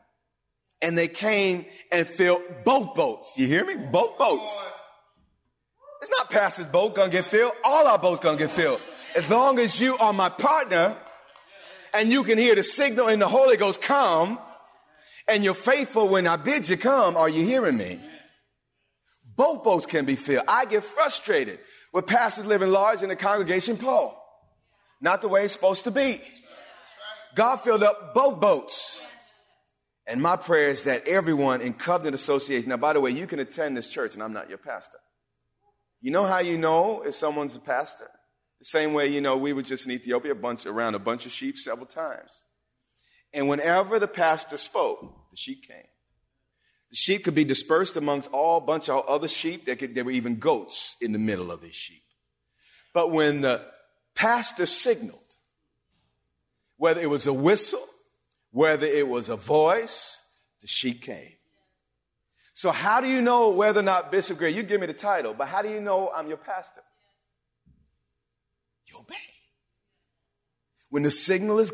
And 0.81 0.97
they 0.97 1.09
came 1.09 1.67
and 1.91 2.07
filled 2.07 2.43
both 2.65 2.95
boats. 2.95 3.35
You 3.37 3.47
hear 3.47 3.65
me? 3.65 3.75
Both 3.75 4.19
boats. 4.19 4.57
It's 6.01 6.11
not 6.11 6.31
Pastor's 6.31 6.67
boat 6.67 6.95
gonna 6.95 7.11
get 7.11 7.25
filled. 7.25 7.53
All 7.65 7.87
our 7.87 7.99
boats 7.99 8.21
gonna 8.21 8.39
get 8.39 8.51
filled. 8.51 8.81
As 9.15 9.31
long 9.31 9.59
as 9.59 9.81
you 9.81 9.97
are 9.99 10.13
my 10.13 10.29
partner 10.29 10.97
and 11.95 12.11
you 12.11 12.25
can 12.25 12.39
hear 12.39 12.55
the 12.55 12.63
signal 12.63 13.09
in 13.09 13.19
the 13.19 13.29
Holy 13.29 13.57
Ghost 13.57 13.83
come 13.83 14.39
and 15.29 15.45
you're 15.45 15.55
faithful 15.55 16.09
when 16.09 16.27
I 16.27 16.37
bid 16.37 16.69
you 16.69 16.77
come, 16.77 17.17
are 17.17 17.29
you 17.29 17.45
hearing 17.45 17.77
me? 17.77 18.01
Both 19.37 19.65
boats 19.65 19.87
can 19.87 20.05
be 20.05 20.17
filled. 20.17 20.45
I 20.49 20.65
get 20.65 20.85
frustrated 20.85 21.59
with 21.93 22.07
pastors 22.07 22.47
living 22.47 22.71
large 22.71 23.03
in 23.03 23.09
the 23.09 23.17
congregation 23.17 23.77
Paul. 23.77 24.19
Not 25.01 25.23
the 25.23 25.29
way 25.29 25.45
it's 25.45 25.53
supposed 25.53 25.85
to 25.85 25.91
be. 25.91 26.21
God 27.35 27.57
filled 27.57 27.83
up 27.83 28.15
both 28.15 28.41
boats. 28.41 29.07
And 30.07 30.21
my 30.21 30.37
prayer 30.37 30.69
is 30.69 30.85
that 30.85 31.07
everyone 31.07 31.61
in 31.61 31.75
covenant 31.75 32.15
association, 32.15 32.71
now, 32.71 32.77
by 32.77 32.93
the 32.93 33.01
way, 33.01 33.11
you 33.11 33.27
can 33.27 33.39
attend 33.39 33.77
this 33.77 33.89
church 33.89 34.15
and 34.15 34.23
I'm 34.23 34.33
not 34.33 34.49
your 34.49 34.59
pastor. 34.59 34.99
You 36.01 36.11
know 36.11 36.25
how 36.25 36.41
you 36.41 36.59
know 36.59 37.03
if 37.03 37.15
someone's 37.15 37.57
a 37.57 37.61
pastor? 37.61 38.09
The 38.63 38.67
same 38.67 38.93
way, 38.95 39.09
you 39.09 39.21
know, 39.21 39.37
we 39.37 39.53
were 39.53 39.63
just 39.63 39.87
in 39.87 39.91
Ethiopia, 39.91 40.31
a 40.31 40.37
bunch 40.37 40.67
around 40.67 40.95
a 40.95 41.01
bunch 41.01 41.27
of 41.27 41.33
sheep 41.33 41.59
several 41.59 41.85
times. 41.85 42.45
And 43.33 43.49
whenever 43.49 43.99
the 43.99 44.07
pastor 44.07 44.57
spoke, 44.57 45.01
the 45.33 45.37
sheep 45.37 45.67
came. 45.67 45.89
The 46.91 46.97
sheep 46.97 47.25
could 47.25 47.35
be 47.35 47.43
dispersed 47.43 47.97
amongst 47.97 48.31
all 48.31 48.61
bunch 48.61 48.89
of 48.89 49.05
other 49.07 49.27
sheep. 49.27 49.65
There, 49.65 49.75
could, 49.75 49.97
there 49.97 50.05
were 50.05 50.13
even 50.13 50.37
goats 50.37 50.97
in 51.01 51.11
the 51.11 51.19
middle 51.19 51.51
of 51.51 51.61
these 51.61 51.75
sheep. 51.75 52.05
But 52.95 53.11
when 53.11 53.41
the 53.41 53.67
pastor 54.15 54.67
signaled, 54.67 55.19
whether 56.77 57.01
it 57.01 57.11
was 57.11 57.27
a 57.27 57.33
whistle, 57.33 57.85
whether 58.53 58.87
it 58.87 59.09
was 59.09 59.29
a 59.29 59.35
voice, 59.35 60.21
the 60.61 60.69
sheep 60.69 61.03
came. 61.03 61.33
So 62.55 62.71
how 62.71 63.01
do 63.01 63.09
you 63.09 63.23
know 63.23 63.51
whether 63.51 63.81
or 63.81 63.83
not 63.83 64.13
Bishop 64.13 64.39
Gray, 64.39 64.53
you 64.53 64.63
give 64.63 64.81
me 64.81 64.87
the 64.87 64.95
title, 64.95 65.35
but 65.35 65.49
how 65.49 65.63
do 65.63 65.69
you 65.69 65.81
know 65.81 66.13
I'm 66.15 66.29
your 66.29 66.37
pastor? 66.37 66.83
You 68.93 69.01
obey. 69.01 69.17
When 70.91 71.03
the 71.03 71.11
signal 71.11 71.59
is, 71.59 71.73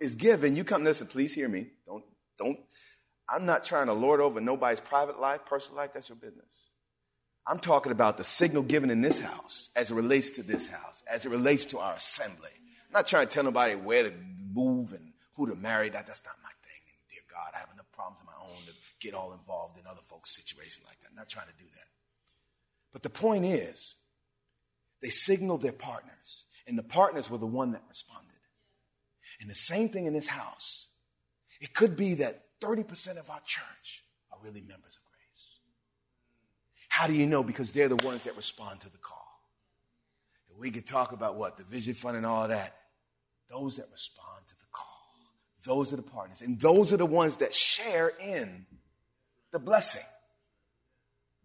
is 0.00 0.14
given, 0.14 0.54
you 0.54 0.64
come, 0.64 0.84
listen, 0.84 1.06
please 1.06 1.34
hear 1.34 1.48
me. 1.48 1.68
Don't, 1.86 2.04
don't, 2.36 2.58
I'm 3.28 3.46
not 3.46 3.64
trying 3.64 3.86
to 3.86 3.92
lord 3.92 4.20
over 4.20 4.40
nobody's 4.40 4.80
private 4.80 5.18
life, 5.18 5.44
personal 5.46 5.78
life, 5.78 5.92
that's 5.92 6.08
your 6.08 6.16
business. 6.16 6.46
I'm 7.46 7.58
talking 7.58 7.92
about 7.92 8.18
the 8.18 8.24
signal 8.24 8.62
given 8.62 8.90
in 8.90 9.00
this 9.00 9.20
house 9.20 9.70
as 9.74 9.90
it 9.90 9.94
relates 9.94 10.30
to 10.32 10.42
this 10.42 10.68
house, 10.68 11.02
as 11.10 11.24
it 11.24 11.30
relates 11.30 11.64
to 11.66 11.78
our 11.78 11.94
assembly. 11.94 12.50
I'm 12.58 12.92
not 12.92 13.06
trying 13.06 13.26
to 13.26 13.32
tell 13.32 13.44
nobody 13.44 13.74
where 13.74 14.02
to 14.02 14.12
move 14.52 14.92
and 14.92 15.12
who 15.34 15.46
to 15.46 15.54
marry. 15.54 15.88
That, 15.88 16.06
that's 16.06 16.24
not 16.24 16.34
my 16.42 16.50
thing. 16.62 16.80
And 16.88 16.96
dear 17.08 17.22
God, 17.30 17.52
I 17.54 17.60
have 17.60 17.70
enough 17.72 17.90
problems 17.92 18.20
of 18.20 18.26
my 18.26 18.32
own 18.38 18.62
to 18.66 18.72
get 19.00 19.14
all 19.14 19.32
involved 19.32 19.78
in 19.78 19.86
other 19.86 20.02
folks' 20.02 20.36
situations 20.36 20.86
like 20.86 21.00
that. 21.00 21.08
I'm 21.10 21.16
not 21.16 21.28
trying 21.28 21.48
to 21.48 21.56
do 21.58 21.64
that. 21.64 21.88
But 22.92 23.02
the 23.02 23.10
point 23.10 23.46
is, 23.46 23.96
they 25.00 25.08
signal 25.08 25.58
their 25.58 25.72
partners, 25.72 26.46
and 26.68 26.78
the 26.78 26.82
partners 26.82 27.30
were 27.30 27.38
the 27.38 27.46
one 27.46 27.72
that 27.72 27.82
responded. 27.88 28.36
And 29.40 29.50
the 29.50 29.54
same 29.54 29.88
thing 29.88 30.06
in 30.06 30.12
this 30.12 30.26
house. 30.26 30.90
It 31.60 31.74
could 31.74 31.96
be 31.96 32.14
that 32.14 32.44
30% 32.62 33.18
of 33.18 33.30
our 33.30 33.40
church 33.44 34.04
are 34.30 34.38
really 34.44 34.60
members 34.60 34.96
of 34.96 35.02
grace. 35.04 35.60
How 36.88 37.06
do 37.06 37.14
you 37.14 37.26
know? 37.26 37.42
Because 37.42 37.72
they're 37.72 37.88
the 37.88 37.96
ones 37.96 38.24
that 38.24 38.36
respond 38.36 38.80
to 38.80 38.90
the 38.90 38.98
call. 38.98 39.26
And 40.50 40.58
we 40.58 40.70
could 40.70 40.86
talk 40.86 41.12
about 41.12 41.36
what? 41.36 41.56
The 41.56 41.64
vision 41.64 41.94
fund 41.94 42.16
and 42.16 42.26
all 42.26 42.46
that. 42.48 42.76
Those 43.48 43.76
that 43.76 43.86
respond 43.90 44.46
to 44.46 44.54
the 44.56 44.66
call. 44.70 44.84
Those 45.64 45.92
are 45.92 45.96
the 45.96 46.02
partners. 46.02 46.42
And 46.42 46.60
those 46.60 46.92
are 46.92 46.96
the 46.96 47.06
ones 47.06 47.38
that 47.38 47.54
share 47.54 48.12
in 48.20 48.66
the 49.50 49.58
blessing. 49.58 50.02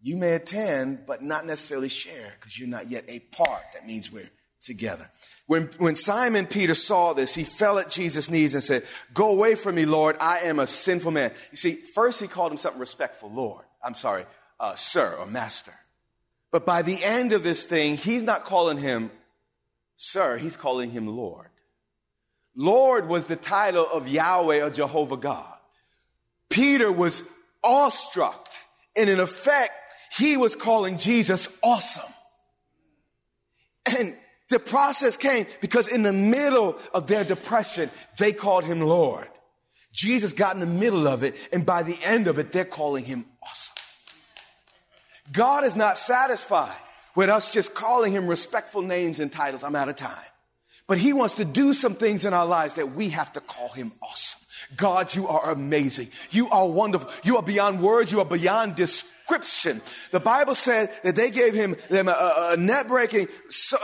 You 0.00 0.16
may 0.16 0.34
attend, 0.34 1.06
but 1.06 1.22
not 1.22 1.46
necessarily 1.46 1.88
share 1.88 2.34
because 2.38 2.58
you're 2.58 2.68
not 2.68 2.90
yet 2.90 3.04
a 3.08 3.20
part. 3.20 3.62
That 3.72 3.86
means 3.86 4.12
we're 4.12 4.30
together. 4.64 5.10
When, 5.46 5.64
when 5.78 5.94
Simon 5.94 6.46
Peter 6.46 6.74
saw 6.74 7.12
this, 7.12 7.34
he 7.34 7.44
fell 7.44 7.78
at 7.78 7.90
Jesus' 7.90 8.30
knees 8.30 8.54
and 8.54 8.62
said, 8.62 8.82
Go 9.12 9.30
away 9.30 9.54
from 9.54 9.74
me, 9.74 9.84
Lord. 9.84 10.16
I 10.18 10.40
am 10.40 10.58
a 10.58 10.66
sinful 10.66 11.10
man. 11.10 11.32
You 11.50 11.56
see, 11.56 11.74
first 11.74 12.20
he 12.20 12.28
called 12.28 12.52
him 12.52 12.58
something 12.58 12.80
respectful, 12.80 13.30
Lord. 13.30 13.64
I'm 13.82 13.94
sorry, 13.94 14.24
uh, 14.58 14.74
sir 14.74 15.14
or 15.18 15.26
master. 15.26 15.74
But 16.50 16.64
by 16.64 16.82
the 16.82 16.98
end 17.02 17.32
of 17.32 17.42
this 17.42 17.66
thing, 17.66 17.96
he's 17.96 18.22
not 18.22 18.44
calling 18.44 18.78
him 18.78 19.10
sir, 19.96 20.38
he's 20.38 20.56
calling 20.56 20.90
him 20.90 21.06
Lord. 21.06 21.48
Lord 22.56 23.08
was 23.08 23.26
the 23.26 23.36
title 23.36 23.86
of 23.92 24.08
Yahweh 24.08 24.62
or 24.62 24.70
Jehovah 24.70 25.16
God. 25.16 25.58
Peter 26.48 26.92
was 26.92 27.28
awestruck, 27.62 28.48
and 28.94 29.10
in 29.10 29.18
effect, 29.18 29.72
he 30.16 30.36
was 30.36 30.54
calling 30.54 30.96
Jesus 30.96 31.48
awesome. 31.62 32.12
The 34.50 34.58
process 34.58 35.16
came 35.16 35.46
because 35.60 35.88
in 35.88 36.02
the 36.02 36.12
middle 36.12 36.78
of 36.92 37.06
their 37.06 37.24
depression, 37.24 37.90
they 38.18 38.32
called 38.32 38.64
him 38.64 38.80
Lord. 38.80 39.28
Jesus 39.92 40.32
got 40.32 40.54
in 40.54 40.60
the 40.60 40.66
middle 40.66 41.06
of 41.06 41.22
it, 41.22 41.36
and 41.52 41.64
by 41.64 41.82
the 41.82 41.98
end 42.02 42.26
of 42.26 42.38
it, 42.38 42.52
they're 42.52 42.64
calling 42.64 43.04
him 43.04 43.24
awesome. 43.42 43.76
God 45.32 45.64
is 45.64 45.76
not 45.76 45.96
satisfied 45.96 46.76
with 47.14 47.28
us 47.28 47.52
just 47.52 47.74
calling 47.74 48.12
him 48.12 48.26
respectful 48.26 48.82
names 48.82 49.20
and 49.20 49.32
titles. 49.32 49.62
I'm 49.62 49.76
out 49.76 49.88
of 49.88 49.96
time. 49.96 50.16
But 50.86 50.98
he 50.98 51.12
wants 51.12 51.34
to 51.34 51.44
do 51.44 51.72
some 51.72 51.94
things 51.94 52.24
in 52.24 52.34
our 52.34 52.44
lives 52.44 52.74
that 52.74 52.92
we 52.92 53.10
have 53.10 53.32
to 53.34 53.40
call 53.40 53.68
him 53.68 53.92
awesome. 54.02 54.43
God, 54.76 55.14
you 55.14 55.28
are 55.28 55.50
amazing. 55.50 56.08
You 56.30 56.48
are 56.50 56.68
wonderful. 56.68 57.10
You 57.22 57.36
are 57.36 57.42
beyond 57.42 57.80
words. 57.80 58.12
You 58.12 58.20
are 58.20 58.24
beyond 58.24 58.74
description. 58.74 59.80
The 60.10 60.20
Bible 60.20 60.54
said 60.54 60.90
that 61.02 61.16
they 61.16 61.30
gave 61.30 61.54
him 61.54 61.76
them 61.88 62.08
a, 62.08 62.52
a 62.52 62.56
net 62.56 62.88
breaking, 62.88 63.28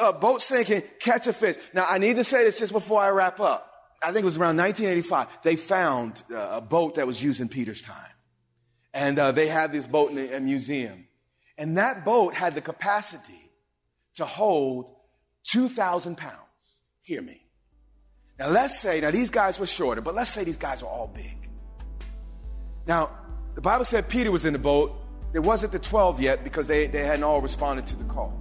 a 0.02 0.12
boat 0.12 0.40
sinking, 0.40 0.82
catch 0.98 1.26
a 1.26 1.32
fish. 1.32 1.56
Now, 1.72 1.86
I 1.88 1.98
need 1.98 2.16
to 2.16 2.24
say 2.24 2.44
this 2.44 2.58
just 2.58 2.72
before 2.72 3.00
I 3.00 3.10
wrap 3.10 3.40
up. 3.40 3.66
I 4.02 4.12
think 4.12 4.22
it 4.22 4.24
was 4.24 4.38
around 4.38 4.56
1985. 4.56 5.42
They 5.42 5.56
found 5.56 6.22
uh, 6.32 6.48
a 6.54 6.60
boat 6.60 6.94
that 6.94 7.06
was 7.06 7.22
used 7.22 7.40
in 7.40 7.48
Peter's 7.48 7.82
time. 7.82 7.96
And 8.94 9.18
uh, 9.18 9.32
they 9.32 9.46
had 9.46 9.72
this 9.72 9.86
boat 9.86 10.10
in 10.10 10.32
a 10.32 10.40
museum. 10.40 11.06
And 11.58 11.76
that 11.76 12.04
boat 12.04 12.34
had 12.34 12.54
the 12.54 12.60
capacity 12.60 13.50
to 14.14 14.24
hold 14.24 14.90
2,000 15.52 16.16
pounds. 16.16 16.36
Hear 17.02 17.22
me. 17.22 17.42
Now, 18.40 18.48
let's 18.48 18.80
say, 18.80 19.02
now 19.02 19.10
these 19.10 19.28
guys 19.28 19.60
were 19.60 19.66
shorter, 19.66 20.00
but 20.00 20.14
let's 20.14 20.30
say 20.30 20.44
these 20.44 20.56
guys 20.56 20.82
were 20.82 20.88
all 20.88 21.08
big. 21.08 21.36
Now, 22.86 23.10
the 23.54 23.60
Bible 23.60 23.84
said 23.84 24.08
Peter 24.08 24.32
was 24.32 24.46
in 24.46 24.54
the 24.54 24.58
boat. 24.58 24.98
It 25.34 25.40
wasn't 25.40 25.72
the 25.72 25.78
12 25.78 26.22
yet 26.22 26.42
because 26.42 26.66
they, 26.66 26.86
they 26.86 27.04
hadn't 27.04 27.22
all 27.22 27.42
responded 27.42 27.86
to 27.88 27.96
the 27.96 28.04
call. 28.04 28.40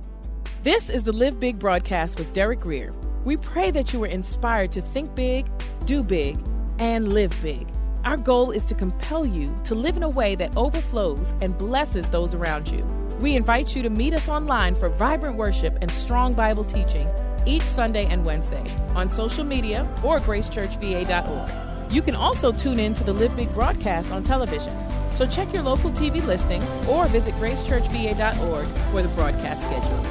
This 0.63 0.89
is 0.89 1.03
the 1.03 1.12
Live 1.12 1.38
Big 1.38 1.59
broadcast 1.59 2.17
with 2.17 2.31
Derek 2.31 2.62
Grier. 2.62 2.93
We 3.25 3.35
pray 3.35 3.71
that 3.71 3.91
you 3.91 3.99
were 3.99 4.07
inspired 4.07 4.71
to 4.71 4.81
think 4.81 5.15
big, 5.15 5.47
do 5.83 6.01
big, 6.01 6.39
and 6.77 7.12
live 7.12 7.35
big. 7.41 7.67
Our 8.05 8.15
goal 8.15 8.51
is 8.51 8.63
to 8.65 8.75
compel 8.75 9.25
you 9.25 9.53
to 9.65 9.75
live 9.75 9.97
in 9.97 10.03
a 10.03 10.09
way 10.09 10.33
that 10.35 10.55
overflows 10.55 11.33
and 11.41 11.57
blesses 11.57 12.07
those 12.07 12.33
around 12.33 12.69
you. 12.69 12.85
We 13.19 13.35
invite 13.35 13.75
you 13.75 13.83
to 13.83 13.89
meet 13.89 14.13
us 14.13 14.29
online 14.29 14.75
for 14.75 14.88
vibrant 14.88 15.35
worship 15.35 15.77
and 15.81 15.91
strong 15.91 16.31
Bible 16.31 16.63
teaching 16.63 17.12
each 17.45 17.63
Sunday 17.63 18.06
and 18.06 18.25
Wednesday 18.25 18.63
on 18.95 19.10
social 19.10 19.43
media 19.43 19.89
or 20.04 20.19
gracechurchva.org. 20.19 21.91
You 21.91 22.02
can 22.02 22.15
also 22.15 22.52
tune 22.52 22.80
in 22.80 22.93
to 22.95 23.04
the 23.04 23.13
Live 23.13 23.36
Big 23.36 23.52
broadcast 23.54 24.12
on 24.12 24.23
television. 24.23 24.75
So 25.13 25.28
check 25.28 25.52
your 25.54 25.63
local 25.63 25.91
TV 25.91 26.25
listings 26.25 26.65
or 26.88 27.06
visit 27.08 27.34
gracechurchva.org 27.36 28.67
for 28.91 29.02
the 29.02 29.10
broadcast 29.10 29.63
schedule. 29.63 30.02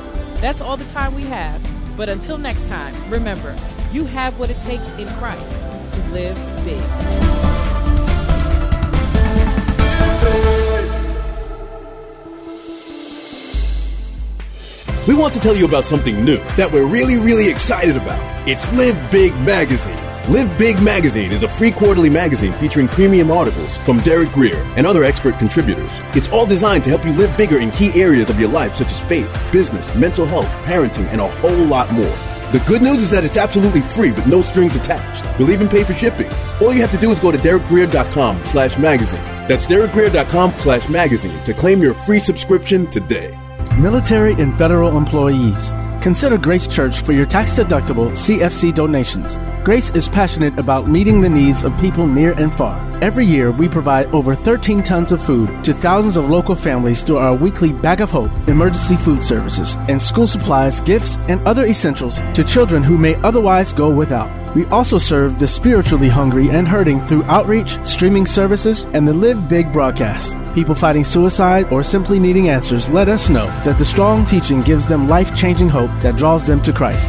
That's 0.41 0.61
all 0.61 0.77
the 0.77 0.85
time 0.87 1.15
we 1.15 1.23
have. 1.23 1.61
But 1.97 2.09
until 2.09 2.39
next 2.39 2.69
time, 2.69 2.95
remember, 3.11 3.57
you 3.93 4.05
have 4.05 4.39
what 4.39 4.51
it 4.51 4.61
takes 4.61 4.89
in 4.99 5.09
Christ 5.09 5.61
to 5.95 6.11
live 6.11 6.37
big. 6.65 7.78
We 15.09 15.15
want 15.15 15.33
to 15.33 15.41
tell 15.41 15.57
you 15.57 15.65
about 15.65 15.87
something 15.87 16.23
new 16.23 16.37
that 16.59 16.71
we're 16.71 16.85
really, 16.85 17.17
really 17.17 17.49
excited 17.49 17.97
about. 17.97 18.21
It's 18.47 18.71
Live 18.75 19.11
Big 19.11 19.33
Magazine. 19.37 19.97
Live 20.31 20.59
Big 20.59 20.83
Magazine 20.83 21.33
is 21.33 21.45
a 21.45 21.49
free 21.49 21.71
quarterly 21.71 22.11
magazine 22.11 22.53
featuring 22.53 22.89
premium 22.89 23.31
articles 23.31 23.79
from 23.79 24.01
Derek 24.01 24.31
Grier 24.33 24.63
and 24.77 24.87
other 24.87 25.05
expert 25.05 25.39
contributors. 25.39 25.91
It's 26.15 26.29
all 26.29 26.45
designed 26.45 26.85
to 26.85 26.91
help 26.91 27.07
you 27.07 27.13
live 27.13 27.35
bigger 27.39 27.59
in 27.59 27.71
key 27.71 27.91
areas 27.99 28.29
of 28.29 28.39
your 28.39 28.51
life, 28.51 28.77
such 28.77 28.89
as 28.89 29.01
faith, 29.01 29.35
business, 29.51 29.95
mental 29.95 30.27
health, 30.27 30.45
parenting, 30.67 31.07
and 31.07 31.23
a 31.23 31.29
whole 31.41 31.65
lot 31.65 31.91
more. 31.91 32.15
The 32.53 32.63
good 32.67 32.83
news 32.83 33.01
is 33.01 33.11
that 33.11 33.25
it's 33.25 33.39
absolutely 33.39 33.81
free 33.81 34.13
with 34.13 34.27
no 34.27 34.43
strings 34.43 34.77
attached. 34.77 35.25
We'll 35.39 35.53
even 35.53 35.69
pay 35.69 35.85
for 35.85 35.95
shipping. 35.95 36.31
All 36.61 36.75
you 36.75 36.83
have 36.83 36.93
to 36.93 36.99
do 36.99 37.11
is 37.11 37.19
go 37.19 37.33
to 37.33 37.39
derekgrier.com 37.39 38.45
slash 38.45 38.77
magazine. 38.77 39.25
That's 39.49 39.67
derekgrier.com 39.67 40.53
slash 40.59 40.87
magazine 40.91 41.43
to 41.45 41.55
claim 41.55 41.81
your 41.81 41.95
free 41.95 42.21
subscription 42.21 42.87
today. 42.89 43.35
Military 43.79 44.33
and 44.35 44.59
federal 44.59 44.97
employees. 44.97 45.71
Consider 46.03 46.37
Grace 46.37 46.67
Church 46.67 47.01
for 47.01 47.13
your 47.13 47.27
tax 47.27 47.55
deductible 47.57 48.11
CFC 48.11 48.75
donations. 48.75 49.37
Grace 49.63 49.91
is 49.91 50.09
passionate 50.09 50.59
about 50.59 50.89
meeting 50.89 51.21
the 51.21 51.29
needs 51.29 51.63
of 51.63 51.79
people 51.79 52.05
near 52.05 52.33
and 52.33 52.53
far. 52.53 52.88
Every 53.01 53.25
year, 53.25 53.53
we 53.53 53.69
provide 53.69 54.09
over 54.09 54.35
13 54.35 54.83
tons 54.83 55.13
of 55.13 55.23
food 55.23 55.63
to 55.63 55.73
thousands 55.73 56.17
of 56.17 56.29
local 56.29 56.57
families 56.57 57.01
through 57.01 57.19
our 57.19 57.33
weekly 57.33 57.71
Bag 57.71 58.01
of 58.01 58.11
Hope 58.11 58.33
emergency 58.49 58.97
food 58.97 59.23
services 59.23 59.77
and 59.89 60.03
school 60.03 60.27
supplies, 60.27 60.81
gifts, 60.81 61.17
and 61.29 61.41
other 61.47 61.65
essentials 61.67 62.21
to 62.35 62.43
children 62.43 62.83
who 62.83 62.99
may 62.99 63.15
otherwise 63.23 63.73
go 63.73 63.89
without. 63.89 64.29
We 64.57 64.67
also 64.67 64.99
serve 64.99 65.39
the 65.39 65.47
spiritually 65.47 66.09
hungry 66.09 66.51
and 66.51 66.67
hurting 66.67 67.01
through 67.03 67.23
outreach, 67.25 67.79
streaming 67.87 68.27
services, 68.27 68.83
and 68.95 69.07
the 69.07 69.15
Live 69.15 69.49
Big 69.49 69.73
broadcast. 69.73 70.37
People 70.53 70.75
fighting 70.75 71.05
suicide 71.05 71.73
or 71.73 71.85
simply 71.85 72.19
needing 72.19 72.49
answers 72.49 72.89
let 72.89 73.09
us 73.09 73.29
know 73.29 73.47
that 73.65 73.79
the 73.79 73.85
strong 73.85 74.27
teaching 74.27 74.61
gives 74.61 74.87
them 74.87 75.07
life 75.07 75.37
changing 75.37 75.69
hope 75.69 75.93
that 76.01 76.17
draws 76.17 76.45
them 76.45 76.61
to 76.63 76.73
Christ. 76.73 77.09